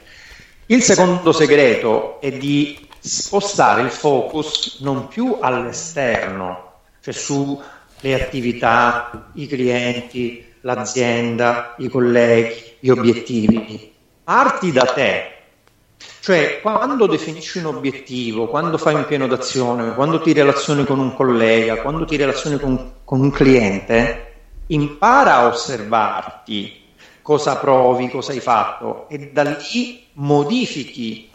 [0.68, 9.48] Il secondo segreto è di spostare il focus non più all'esterno, cioè sulle attività, i
[9.48, 13.94] clienti, l'azienda, i colleghi, gli obiettivi.
[14.24, 15.38] Parti da te,
[16.20, 21.16] cioè, quando definisci un obiettivo, quando fai un piano d'azione, quando ti relazioni con un
[21.16, 24.27] collega, quando ti relazioni con, con un cliente,
[24.68, 26.86] impara a osservarti
[27.22, 31.30] cosa provi, cosa hai fatto e da lì modifichi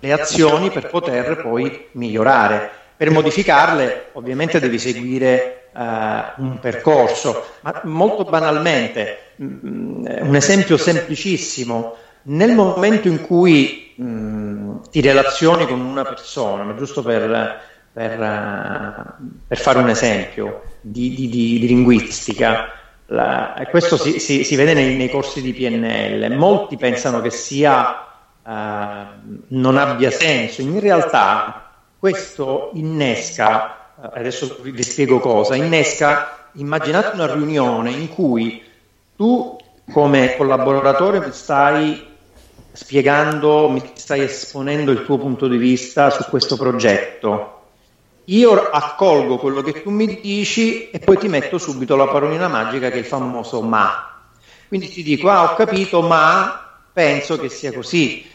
[0.00, 2.70] le azioni per poter poi migliorare.
[2.96, 10.76] Per modificarle ovviamente devi seguire uh, un percorso, ma molto banalmente, mh, mm, un esempio
[10.76, 17.60] semplicissimo, nel momento in cui mh, ti relazioni con una persona, giusto per,
[17.94, 22.72] per, uh, per fare un esempio di, di, di, di linguistica,
[23.06, 28.04] la, questo si, si, si vede nei, nei, corsi di PNL, molti pensano che sia,
[28.42, 28.50] uh,
[29.48, 37.92] non abbia senso, in realtà questo innesca, adesso vi spiego cosa, innesca, immaginate una riunione
[37.92, 38.60] in cui
[39.14, 39.56] tu
[39.92, 42.12] come collaboratore mi stai
[42.72, 47.63] spiegando, mi stai esponendo il tuo punto di vista su questo progetto.
[48.26, 52.88] Io accolgo quello che tu mi dici e poi ti metto subito la parolina magica
[52.88, 54.22] che è il famoso ma.
[54.68, 58.26] Quindi ti dico, ah ho capito, ma penso che sia così.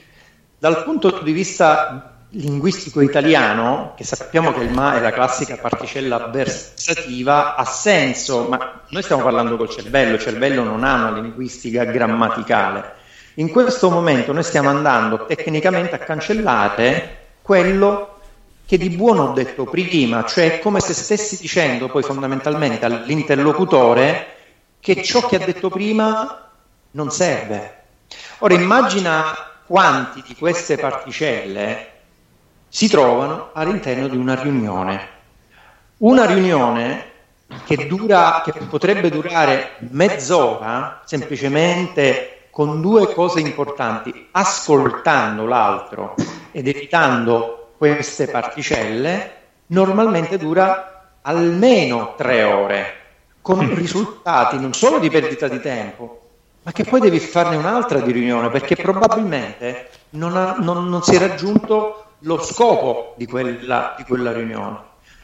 [0.57, 6.23] Dal punto di vista linguistico italiano, che sappiamo che il ma è la classica particella
[6.25, 11.85] avversativa, ha senso, ma noi stiamo parlando col cervello, il cervello non ha una linguistica
[11.85, 12.97] grammaticale
[13.39, 18.18] in questo momento noi stiamo andando tecnicamente a cancellare quello
[18.69, 24.35] che di buono ho detto prima, cioè come se stessi dicendo poi fondamentalmente all'interlocutore
[24.79, 26.51] che ciò che ha detto prima
[26.91, 27.85] non serve.
[28.37, 29.23] Ora immagina
[29.65, 31.93] quanti di queste particelle
[32.67, 35.07] si trovano all'interno di una riunione.
[35.97, 37.05] Una riunione
[37.65, 46.13] che, dura, che potrebbe durare mezz'ora semplicemente con due cose importanti, ascoltando l'altro
[46.51, 49.31] ed evitando queste particelle,
[49.67, 52.93] normalmente dura almeno tre ore,
[53.41, 56.27] con risultati non solo di perdita di tempo,
[56.63, 61.15] ma che poi devi farne un'altra di riunione, perché probabilmente non, ha, non, non si
[61.15, 64.77] è raggiunto lo scopo di quella, di quella riunione.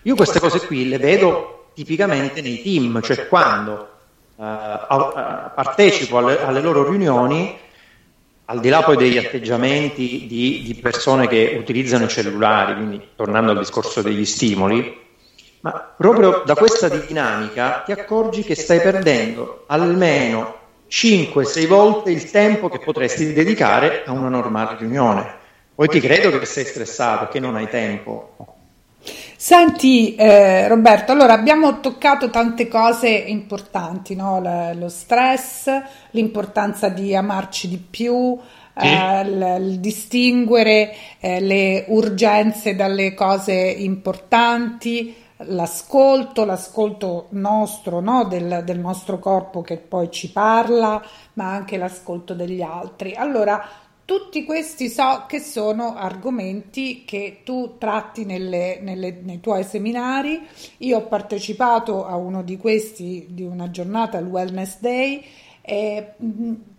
[0.04, 3.90] Io queste cose qui le vedo tipicamente nei team, cioè quando
[4.36, 7.60] uh, partecipo alle, alle, loro riunioni,
[8.46, 13.52] al di là poi degli atteggiamenti di, di persone che utilizzano i cellulari, quindi tornando
[13.52, 15.04] al discorso degli stimoli,
[15.62, 22.70] ma proprio da questa dinamica ti accorgi che stai perdendo almeno 5-6 volte il tempo
[22.70, 25.44] che potresti dedicare a una normale riunione.
[25.74, 28.55] Poi ti credo che sei stressato, che non hai tempo.
[29.38, 34.40] Senti eh, Roberto, allora abbiamo toccato tante cose importanti, no?
[34.74, 35.70] lo stress,
[36.12, 38.40] l'importanza di amarci di più,
[38.78, 38.88] sì.
[38.88, 48.24] eh, il, il, distinguere eh, le urgenze dalle cose importanti, l'ascolto, l'ascolto nostro, no?
[48.24, 53.14] del, del nostro corpo che poi ci parla, ma anche l'ascolto degli altri.
[53.14, 53.68] Allora,
[54.06, 60.42] tutti questi so che sono argomenti che tu tratti nelle, nelle, nei tuoi seminari.
[60.78, 65.26] Io ho partecipato a uno di questi, di una giornata, il Wellness Day.
[65.62, 66.14] Eh,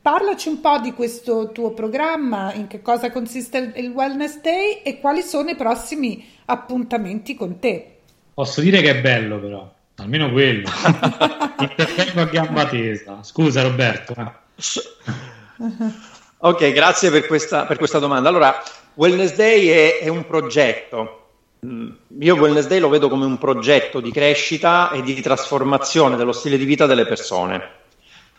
[0.00, 5.00] parlaci un po' di questo tuo programma, in che cosa consiste il Wellness Day e
[5.00, 7.96] quali sono i prossimi appuntamenti con te.
[8.32, 10.68] Posso dire che è bello però, almeno quello.
[11.58, 13.24] Intervengo a gamba tesa.
[13.24, 14.14] Scusa Roberto.
[16.46, 18.28] Ok, grazie per questa, per questa domanda.
[18.28, 18.62] Allora,
[18.94, 21.30] Wellness Day è, è, un progetto.
[21.66, 21.88] Mm,
[22.20, 26.56] io Wellness Day lo vedo come un progetto di crescita e di trasformazione dello stile
[26.56, 27.60] di vita delle persone,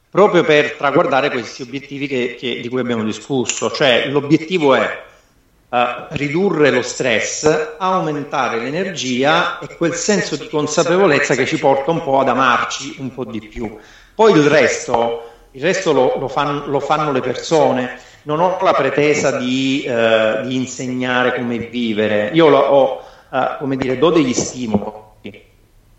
[0.09, 3.69] proprio per traguardare questi obiettivi che, che, di cui abbiamo discusso.
[3.69, 5.03] Cioè, l'obiettivo è
[5.67, 5.77] uh,
[6.11, 12.21] ridurre lo stress, aumentare l'energia e quel senso di consapevolezza che ci porta un po'
[12.21, 13.77] ad amarci un po' di più.
[14.15, 17.99] Poi il resto il resto lo, lo, fan, lo fanno le persone.
[18.23, 23.77] Non ho la pretesa di, eh, di insegnare come vivere, io lo, ho, eh, come
[23.77, 25.05] dire, do degli stimoli.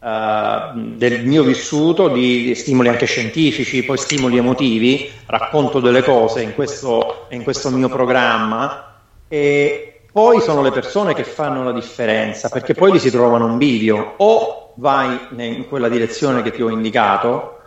[0.01, 6.55] Uh, del mio vissuto, di, stimoli anche scientifici, poi stimoli emotivi, racconto delle cose in
[6.55, 8.89] questo, in questo mio programma
[9.27, 13.59] e poi sono le persone che fanno la differenza perché poi li si trovano un
[13.59, 17.58] bivio o vai in quella direzione che ti ho indicato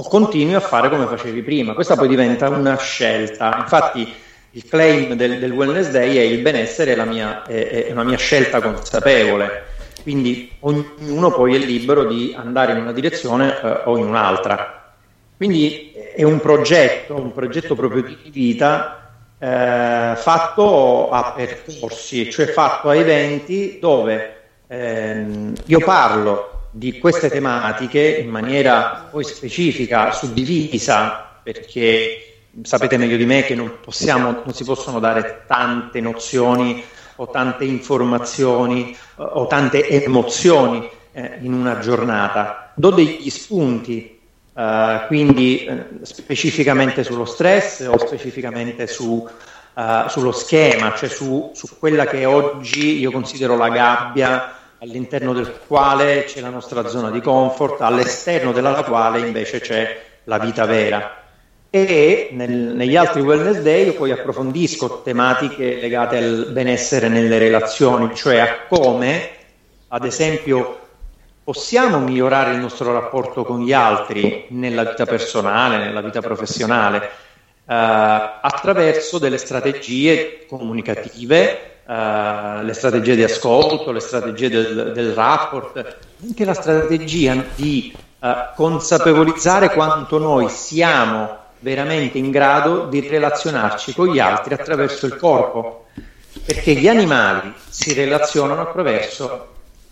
[0.00, 1.74] o continui a fare come facevi prima.
[1.74, 3.58] Questa poi diventa una scelta.
[3.58, 4.10] Infatti
[4.52, 8.16] il claim del, del Wellness Day è il benessere è, mia, è, è una mia
[8.16, 9.66] scelta consapevole.
[10.02, 14.94] Quindi ognuno poi è libero di andare in una direzione eh, o in un'altra.
[15.36, 22.88] Quindi è un progetto, un progetto proprio di vita eh, fatto a percorsi, cioè fatto
[22.88, 24.36] a eventi dove
[24.66, 32.30] ehm, io parlo di queste tematiche in maniera poi specifica, suddivisa, perché
[32.62, 36.82] sapete meglio di me che non, possiamo, non si possono dare tante nozioni
[37.16, 42.72] o tante informazioni o tante emozioni eh, in una giornata.
[42.74, 44.20] Do degli spunti,
[44.54, 49.28] eh, quindi eh, specificamente sullo stress o specificamente su,
[49.74, 55.60] uh, sullo schema, cioè su, su quella che oggi io considero la gabbia all'interno del
[55.66, 61.16] quale c'è la nostra zona di comfort, all'esterno della quale invece c'è la vita vera.
[61.68, 68.14] E nel, negli altri Wellness Day io poi approfondisco tematiche legate al benessere nelle relazioni,
[68.14, 69.28] cioè a come,
[69.88, 70.78] ad esempio,
[71.44, 77.08] possiamo migliorare il nostro rapporto con gli altri nella vita personale, nella vita professionale, eh,
[77.66, 86.44] attraverso delle strategie comunicative uh, le strategie di ascolto, le strategie del, del rapport, anche
[86.44, 94.18] la strategia di uh, consapevolizzare quanto noi siamo veramente in grado di relazionarci con gli
[94.18, 95.86] altri attraverso il corpo,
[96.44, 99.48] perché gli animali si relazionano attraverso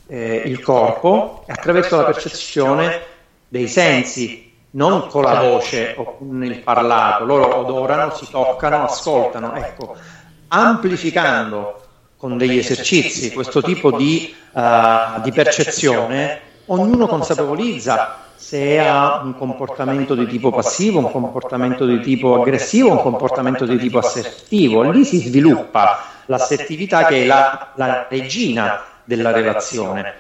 [0.08, 3.02] eh, il corpo attraverso la percezione
[3.48, 9.54] dei sensi, non con la voce o con il parlato, loro odorano, si toccano, ascoltano,
[9.54, 9.96] ecco,
[10.48, 11.82] amplificando
[12.16, 20.14] con degli esercizi, questo tipo di, uh, di percezione, ognuno consapevolizza se ha un comportamento
[20.14, 24.90] di tipo passivo, un comportamento di tipo aggressivo, un comportamento di tipo assertivo.
[24.90, 30.14] Lì si sviluppa l'assertività che è la, la regina della relazione.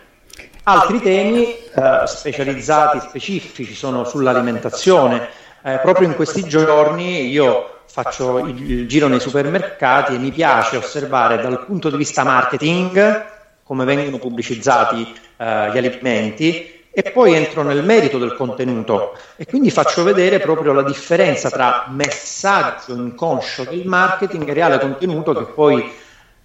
[0.64, 5.28] Altri temi eh, specializzati, specifici, sono sull'alimentazione.
[5.62, 11.40] Eh, proprio in questi giorni io faccio il, giro nei supermercati e mi piace osservare
[11.40, 13.24] dal punto di vista marketing
[13.62, 19.70] come vengono pubblicizzati eh, gli alimenti e poi entro nel merito del contenuto e quindi
[19.70, 25.92] faccio vedere proprio la differenza tra messaggio inconscio del marketing e reale contenuto che poi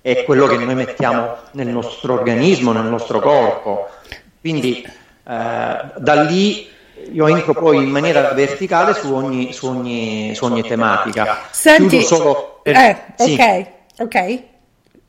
[0.01, 3.87] è quello che noi mettiamo nel nostro organismo, nel nostro corpo.
[4.41, 4.85] Quindi
[5.23, 6.69] da lì
[7.11, 11.47] io entro poi in maniera verticale su ogni, su ogni, su ogni tematica.
[11.51, 12.75] Senti, solo per...
[12.75, 13.33] eh, sì.
[13.33, 13.67] ok,
[13.99, 14.43] ok.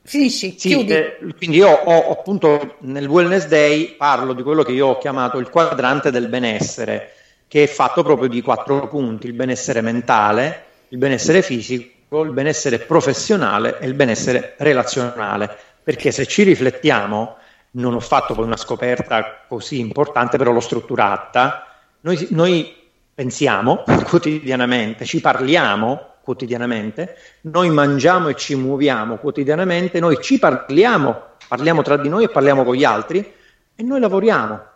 [0.03, 0.93] Finisci, sì, chiudi.
[0.93, 5.39] Eh, quindi io ho appunto nel Wellness Day parlo di quello che io ho chiamato
[5.39, 7.13] il quadrante del benessere,
[7.47, 12.79] che è fatto proprio di quattro punti, il benessere mentale, il benessere fisico, il benessere
[12.79, 15.49] professionale e il benessere relazionale.
[15.83, 17.37] Perché se ci riflettiamo,
[17.71, 21.74] non ho fatto poi una scoperta così importante, però l'ho strutturata,
[22.05, 22.73] noi, noi
[23.13, 31.81] pensiamo quotidianamente, ci parliamo quotidianamente, noi mangiamo e ci muoviamo quotidianamente, noi ci parliamo, parliamo
[31.81, 33.33] tra di noi e parliamo con gli altri
[33.75, 34.73] e noi lavoriamo.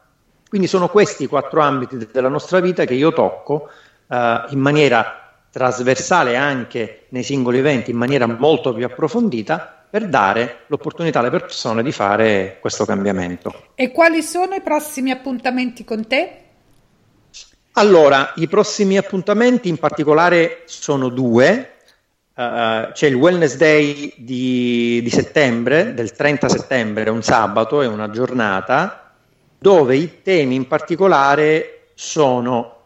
[0.48, 3.70] Quindi sono questi i quattro ambiti della nostra vita che io tocco
[4.08, 10.62] eh, in maniera trasversale anche nei singoli eventi, in maniera molto più approfondita per dare
[10.68, 13.70] l'opportunità alle persone di fare questo cambiamento.
[13.76, 16.49] E quali sono i prossimi appuntamenti con te?
[17.74, 21.76] Allora, i prossimi appuntamenti in particolare sono due.
[22.34, 28.10] Uh, c'è il Wellness Day di, di, settembre, del 30 settembre, un sabato, è una
[28.10, 29.12] giornata,
[29.58, 32.78] dove i temi in particolare sono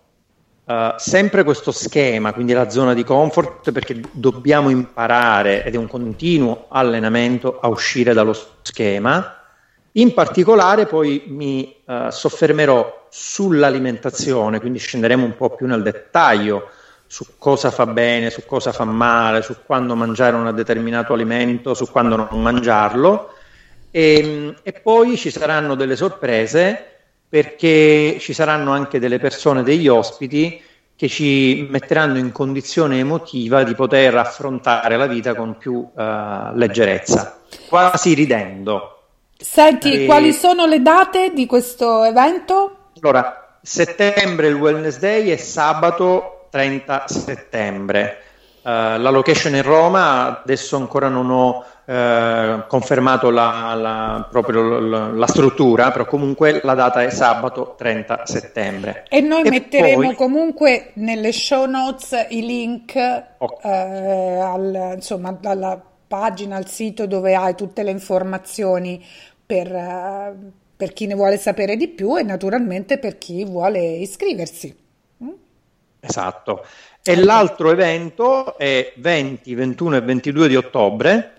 [0.66, 5.88] uh, sempre questo schema, quindi la zona di comfort, perché dobbiamo imparare, ed è un
[5.88, 9.43] continuo allenamento, a uscire dallo schema.
[9.94, 16.70] In particolare poi mi uh, soffermerò sull'alimentazione, quindi scenderemo un po' più nel dettaglio
[17.06, 21.92] su cosa fa bene, su cosa fa male, su quando mangiare un determinato alimento, su
[21.92, 23.34] quando non mangiarlo.
[23.92, 26.86] E, ehm, e poi ci saranno delle sorprese
[27.30, 30.60] perché ci saranno anche delle persone, degli ospiti
[30.96, 37.42] che ci metteranno in condizione emotiva di poter affrontare la vita con più uh, leggerezza,
[37.70, 39.03] quasi ridendo.
[39.38, 40.06] Senti, e...
[40.06, 42.78] quali sono le date di questo evento?
[43.02, 48.18] Allora, settembre il Wellness Day è sabato 30 settembre.
[48.62, 55.08] Uh, la location è Roma, adesso ancora non ho uh, confermato la, la, proprio la,
[55.12, 59.04] la, struttura, però comunque la data è sabato 30 settembre.
[59.10, 60.16] E noi e metteremo poi...
[60.16, 62.96] comunque nelle show notes i link
[63.38, 64.38] okay.
[64.38, 65.82] uh, al, insomma, alla
[66.14, 69.04] pagina, al sito dove hai tutte le informazioni
[69.46, 74.76] per per chi ne vuole sapere di più e naturalmente per chi vuole iscriversi.
[75.24, 75.30] Mm?
[76.02, 76.66] Esatto.
[77.02, 81.36] E l'altro evento è 20, 21 e 22 di ottobre,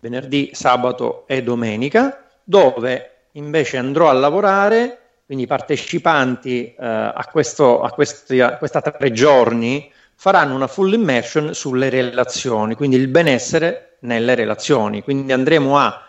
[0.00, 7.82] venerdì, sabato e domenica, dove invece andrò a lavorare, quindi i partecipanti eh, a, questo,
[7.82, 13.87] a, questi, a questa tre giorni faranno una full immersion sulle relazioni, quindi il benessere
[14.00, 15.02] nelle relazioni.
[15.02, 16.02] Quindi andremo a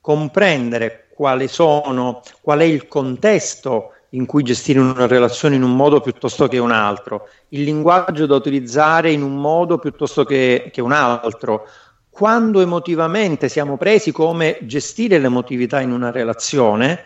[0.00, 6.00] comprendere quali sono, qual è il contesto in cui gestire una relazione in un modo
[6.00, 10.92] piuttosto che un altro, il linguaggio da utilizzare in un modo piuttosto che, che un
[10.92, 11.66] altro,
[12.08, 17.04] quando emotivamente siamo presi, come gestire l'emotività in una relazione,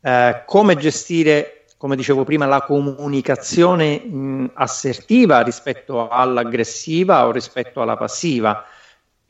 [0.00, 7.96] eh, come gestire, come dicevo prima, la comunicazione mh, assertiva rispetto all'aggressiva o rispetto alla
[7.96, 8.64] passiva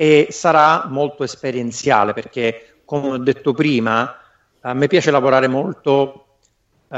[0.00, 4.16] e sarà molto esperienziale perché come ho detto prima,
[4.60, 6.26] a me piace lavorare molto
[6.86, 6.96] uh,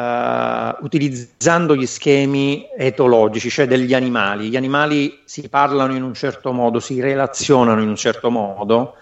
[0.83, 4.51] utilizzando gli schemi etologici, cioè degli animali.
[4.51, 8.97] Gli animali si parlano in un certo modo, si relazionano in un certo modo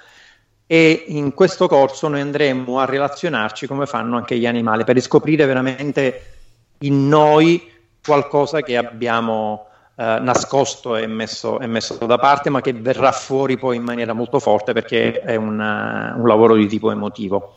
[0.65, 5.45] e in questo corso noi andremo a relazionarci come fanno anche gli animali per riscoprire
[5.45, 6.23] veramente
[6.79, 7.69] in noi
[8.01, 9.68] qualcosa che abbiamo
[10.01, 14.39] eh, nascosto e messo, messo, da parte, ma che verrà fuori poi in maniera molto
[14.39, 17.55] forte perché è una, un lavoro di tipo emotivo.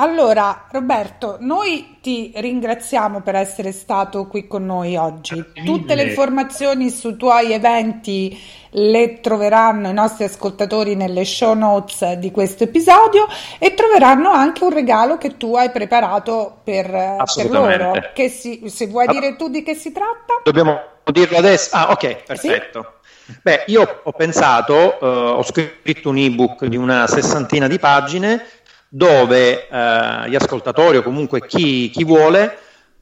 [0.00, 5.44] Allora, Roberto, noi ti ringraziamo per essere stato qui con noi oggi.
[5.64, 8.40] Tutte le informazioni sui tuoi eventi
[8.72, 13.26] le troveranno i nostri ascoltatori nelle show notes di questo episodio
[13.58, 16.86] e troveranno anche un regalo che tu hai preparato per,
[17.34, 17.92] per loro.
[18.14, 20.42] Che si, se vuoi dire tu di che si tratta?
[20.44, 20.78] Dobbiamo
[21.10, 21.74] dirlo adesso?
[21.74, 22.80] Ah, ok, perfetto.
[22.82, 22.96] Sì?
[23.42, 28.42] Beh, io ho pensato, uh, ho scritto un ebook di una sessantina di pagine
[28.88, 32.58] dove eh, gli ascoltatori o comunque chi, chi vuole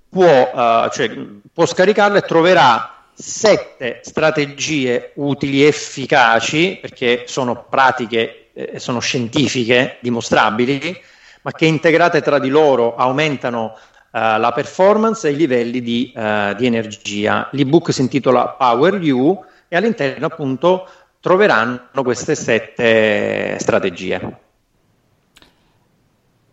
[0.09, 1.11] può, eh, cioè,
[1.53, 9.01] può scaricarla e troverà sette strategie utili e efficaci, perché sono pratiche e eh, sono
[9.01, 11.01] scientifiche, dimostrabili,
[11.43, 13.77] ma che integrate tra di loro aumentano
[14.17, 17.49] eh, la performance e i livelli di, uh, di, energia.
[17.53, 20.89] L'ebook si intitola Power You e all'interno appunto
[21.21, 24.45] troveranno queste sette strategie.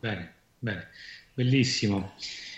[0.04, 0.88] Bene, bene,
[1.34, 2.12] bellissimo.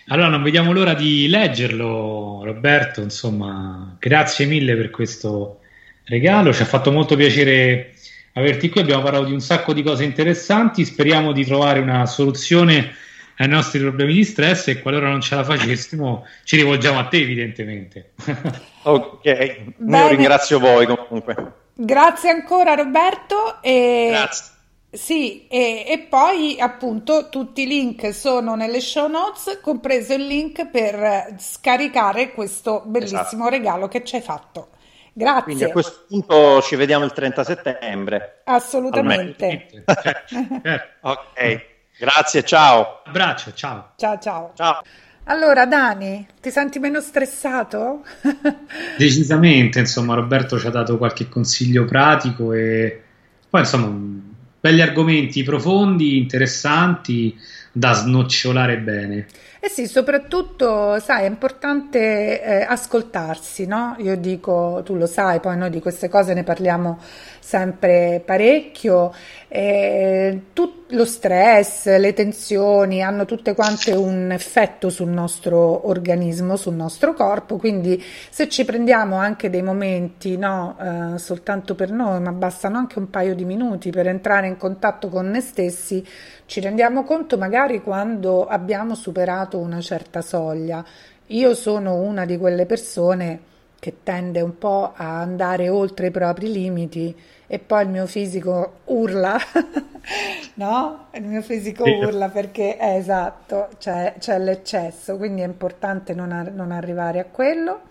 [0.08, 3.02] Allora non vediamo l'ora di leggerlo, Roberto.
[3.02, 5.60] Insomma, grazie mille per questo
[6.06, 6.52] regalo.
[6.52, 7.94] Ci ha fatto molto piacere
[8.34, 8.82] averti qui.
[8.82, 10.86] Abbiamo parlato di un sacco di cose interessanti.
[10.86, 12.96] Speriamo di trovare una soluzione
[13.38, 17.18] ai nostri problemi di stress e qualora non ce la facessimo ci rivolgiamo a te
[17.18, 18.14] evidentemente.
[18.82, 21.36] ok, io ringrazio voi comunque.
[21.76, 23.62] Grazie ancora Roberto.
[23.62, 24.08] E...
[24.10, 24.54] Grazie.
[24.96, 30.68] Sì, e, e, poi appunto tutti i link sono nelle show notes, compreso il link
[30.68, 33.50] per scaricare questo bellissimo esatto.
[33.50, 34.70] regalo che ci hai fatto.
[35.14, 35.44] Grazie.
[35.44, 38.42] Quindi a questo punto ci vediamo il 30 settembre.
[38.46, 39.84] Assolutamente.
[41.02, 41.66] ok,
[41.98, 43.02] grazie, ciao.
[43.06, 43.92] Abbraccio, ciao.
[43.96, 44.52] Ciao, ciao.
[44.56, 44.82] Ciao.
[45.28, 48.04] Allora, Dani, ti senti meno stressato?
[48.98, 53.02] Decisamente, insomma, Roberto ci ha dato qualche consiglio pratico e
[53.50, 54.24] poi, insomma,
[54.66, 57.38] belli argomenti profondi, interessanti,
[57.72, 59.28] da snocciolare bene.
[59.66, 63.96] Eh sì, soprattutto, sai, è importante eh, ascoltarsi, no?
[63.98, 67.00] Io dico, tu lo sai, poi noi di queste cose ne parliamo
[67.40, 69.12] sempre parecchio.
[69.48, 76.76] Eh, tutto lo stress, le tensioni hanno tutte quante un effetto sul nostro organismo, sul
[76.76, 80.78] nostro corpo, quindi se ci prendiamo anche dei momenti, no,
[81.16, 85.10] eh, soltanto per noi, ma bastano anche un paio di minuti per entrare in contatto
[85.10, 86.06] con noi stessi,
[86.46, 90.84] ci rendiamo conto magari quando abbiamo superato una certa soglia.
[91.28, 96.52] Io sono una di quelle persone che tende un po' a andare oltre i propri
[96.52, 97.16] limiti
[97.48, 99.38] e poi il mio fisico urla,
[100.56, 101.08] no?
[101.14, 106.52] Il mio fisico urla perché è esatto, c'è, c'è l'eccesso, quindi è importante non, ar-
[106.52, 107.82] non arrivare a quello.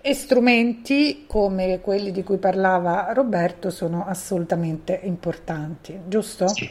[0.00, 6.48] E strumenti come quelli di cui parlava Roberto sono assolutamente importanti, giusto?
[6.48, 6.68] Sì,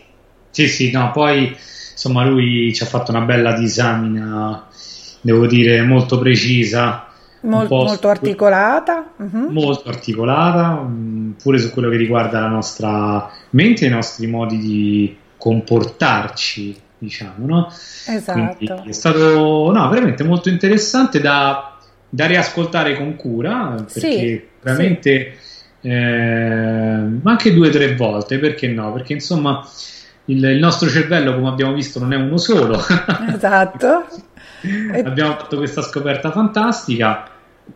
[0.52, 1.56] sì, sì no, poi
[1.92, 4.68] insomma lui ci ha fatto una bella disamina,
[5.22, 7.08] devo dire, molto precisa
[7.42, 9.14] Mol, molto articolata.
[9.18, 9.52] Uh-huh.
[9.52, 10.88] Molto articolata,
[11.42, 17.46] pure su quello che riguarda la nostra mente e i nostri modi di comportarci, diciamo,
[17.46, 17.68] no?
[17.68, 18.56] Esatto.
[18.58, 21.78] Quindi è stato no, veramente molto interessante da,
[22.08, 25.50] da riascoltare con cura, perché sì, veramente sì.
[25.88, 28.94] Eh, anche due o tre volte, perché no?
[28.94, 29.68] Perché insomma
[30.32, 32.80] il, il nostro cervello, come abbiamo visto, non è uno solo.
[33.28, 34.06] Esatto.
[35.04, 37.28] abbiamo fatto questa scoperta fantastica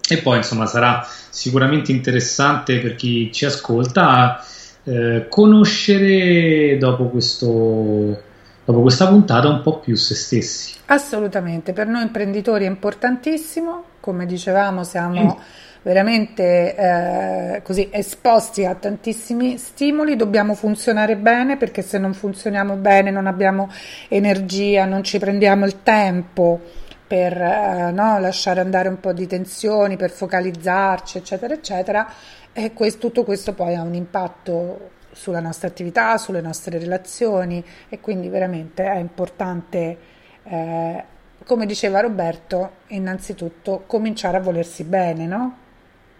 [0.08, 4.44] e poi insomma sarà sicuramente interessante per chi ci ascolta
[4.84, 8.22] eh, conoscere dopo, questo,
[8.64, 10.74] dopo questa puntata un po' più se stessi.
[10.86, 15.75] Assolutamente, per noi imprenditori è importantissimo, come dicevamo siamo mm.
[15.86, 23.12] Veramente eh, così esposti a tantissimi stimoli, dobbiamo funzionare bene perché se non funzioniamo bene
[23.12, 23.70] non abbiamo
[24.08, 26.60] energia, non ci prendiamo il tempo
[27.06, 32.12] per eh, no, lasciare andare un po' di tensioni, per focalizzarci, eccetera, eccetera.
[32.52, 38.00] E questo, tutto questo poi ha un impatto sulla nostra attività, sulle nostre relazioni e
[38.00, 39.98] quindi veramente è importante,
[40.46, 41.04] eh,
[41.46, 45.58] come diceva Roberto, innanzitutto cominciare a volersi bene, no?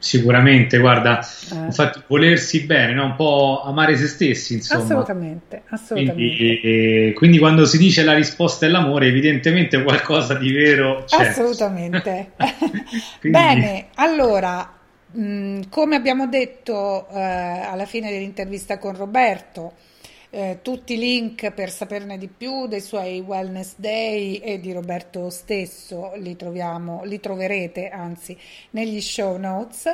[0.06, 1.66] Sicuramente, guarda, eh.
[1.66, 3.06] infatti volersi bene, no?
[3.06, 4.84] un po' amare se stessi, insomma.
[4.84, 6.14] Assolutamente, assolutamente.
[6.14, 11.30] Quindi, eh, quindi, quando si dice la risposta è l'amore, evidentemente qualcosa di vero c'è.
[11.30, 12.34] Assolutamente.
[13.20, 13.36] quindi...
[13.40, 14.78] Bene, allora,
[15.10, 19.74] mh, mm, come abbiamo detto eh, alla fine dell'intervista con Roberto,
[20.36, 25.30] eh, tutti i link per saperne di più dei suoi Wellness Day e di Roberto
[25.30, 28.38] stesso li, troviamo, li troverete anzi
[28.72, 29.86] negli show notes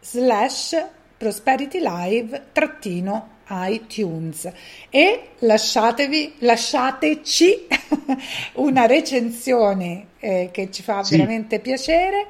[0.00, 0.86] slash
[1.18, 4.50] prosperity live trattino iTunes
[4.88, 7.66] e lasciatevi, lasciateci
[8.56, 11.16] una recensione eh, che ci fa sì.
[11.16, 12.26] veramente piacere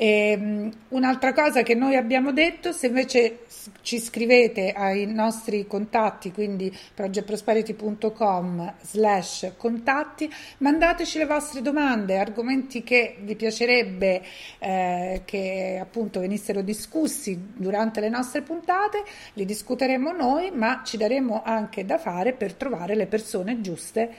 [0.00, 3.40] E, um, un'altra cosa che noi abbiamo detto, se invece
[3.80, 13.16] ci scrivete ai nostri contatti, quindi projectprosperity.com slash contatti, mandateci le vostre domande, argomenti che
[13.22, 14.22] vi piacerebbe
[14.60, 21.42] eh, che appunto venissero discussi durante le nostre puntate, li discuteremo noi, ma ci daremo
[21.44, 24.14] anche da fare per trovare le persone giuste,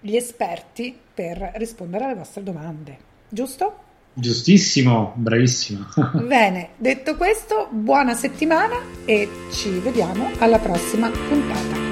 [0.00, 3.10] gli esperti per rispondere alle vostre domande.
[3.28, 3.90] Giusto?
[4.14, 5.86] Giustissimo, bravissimo.
[6.26, 11.91] Bene, detto questo, buona settimana e ci vediamo alla prossima puntata.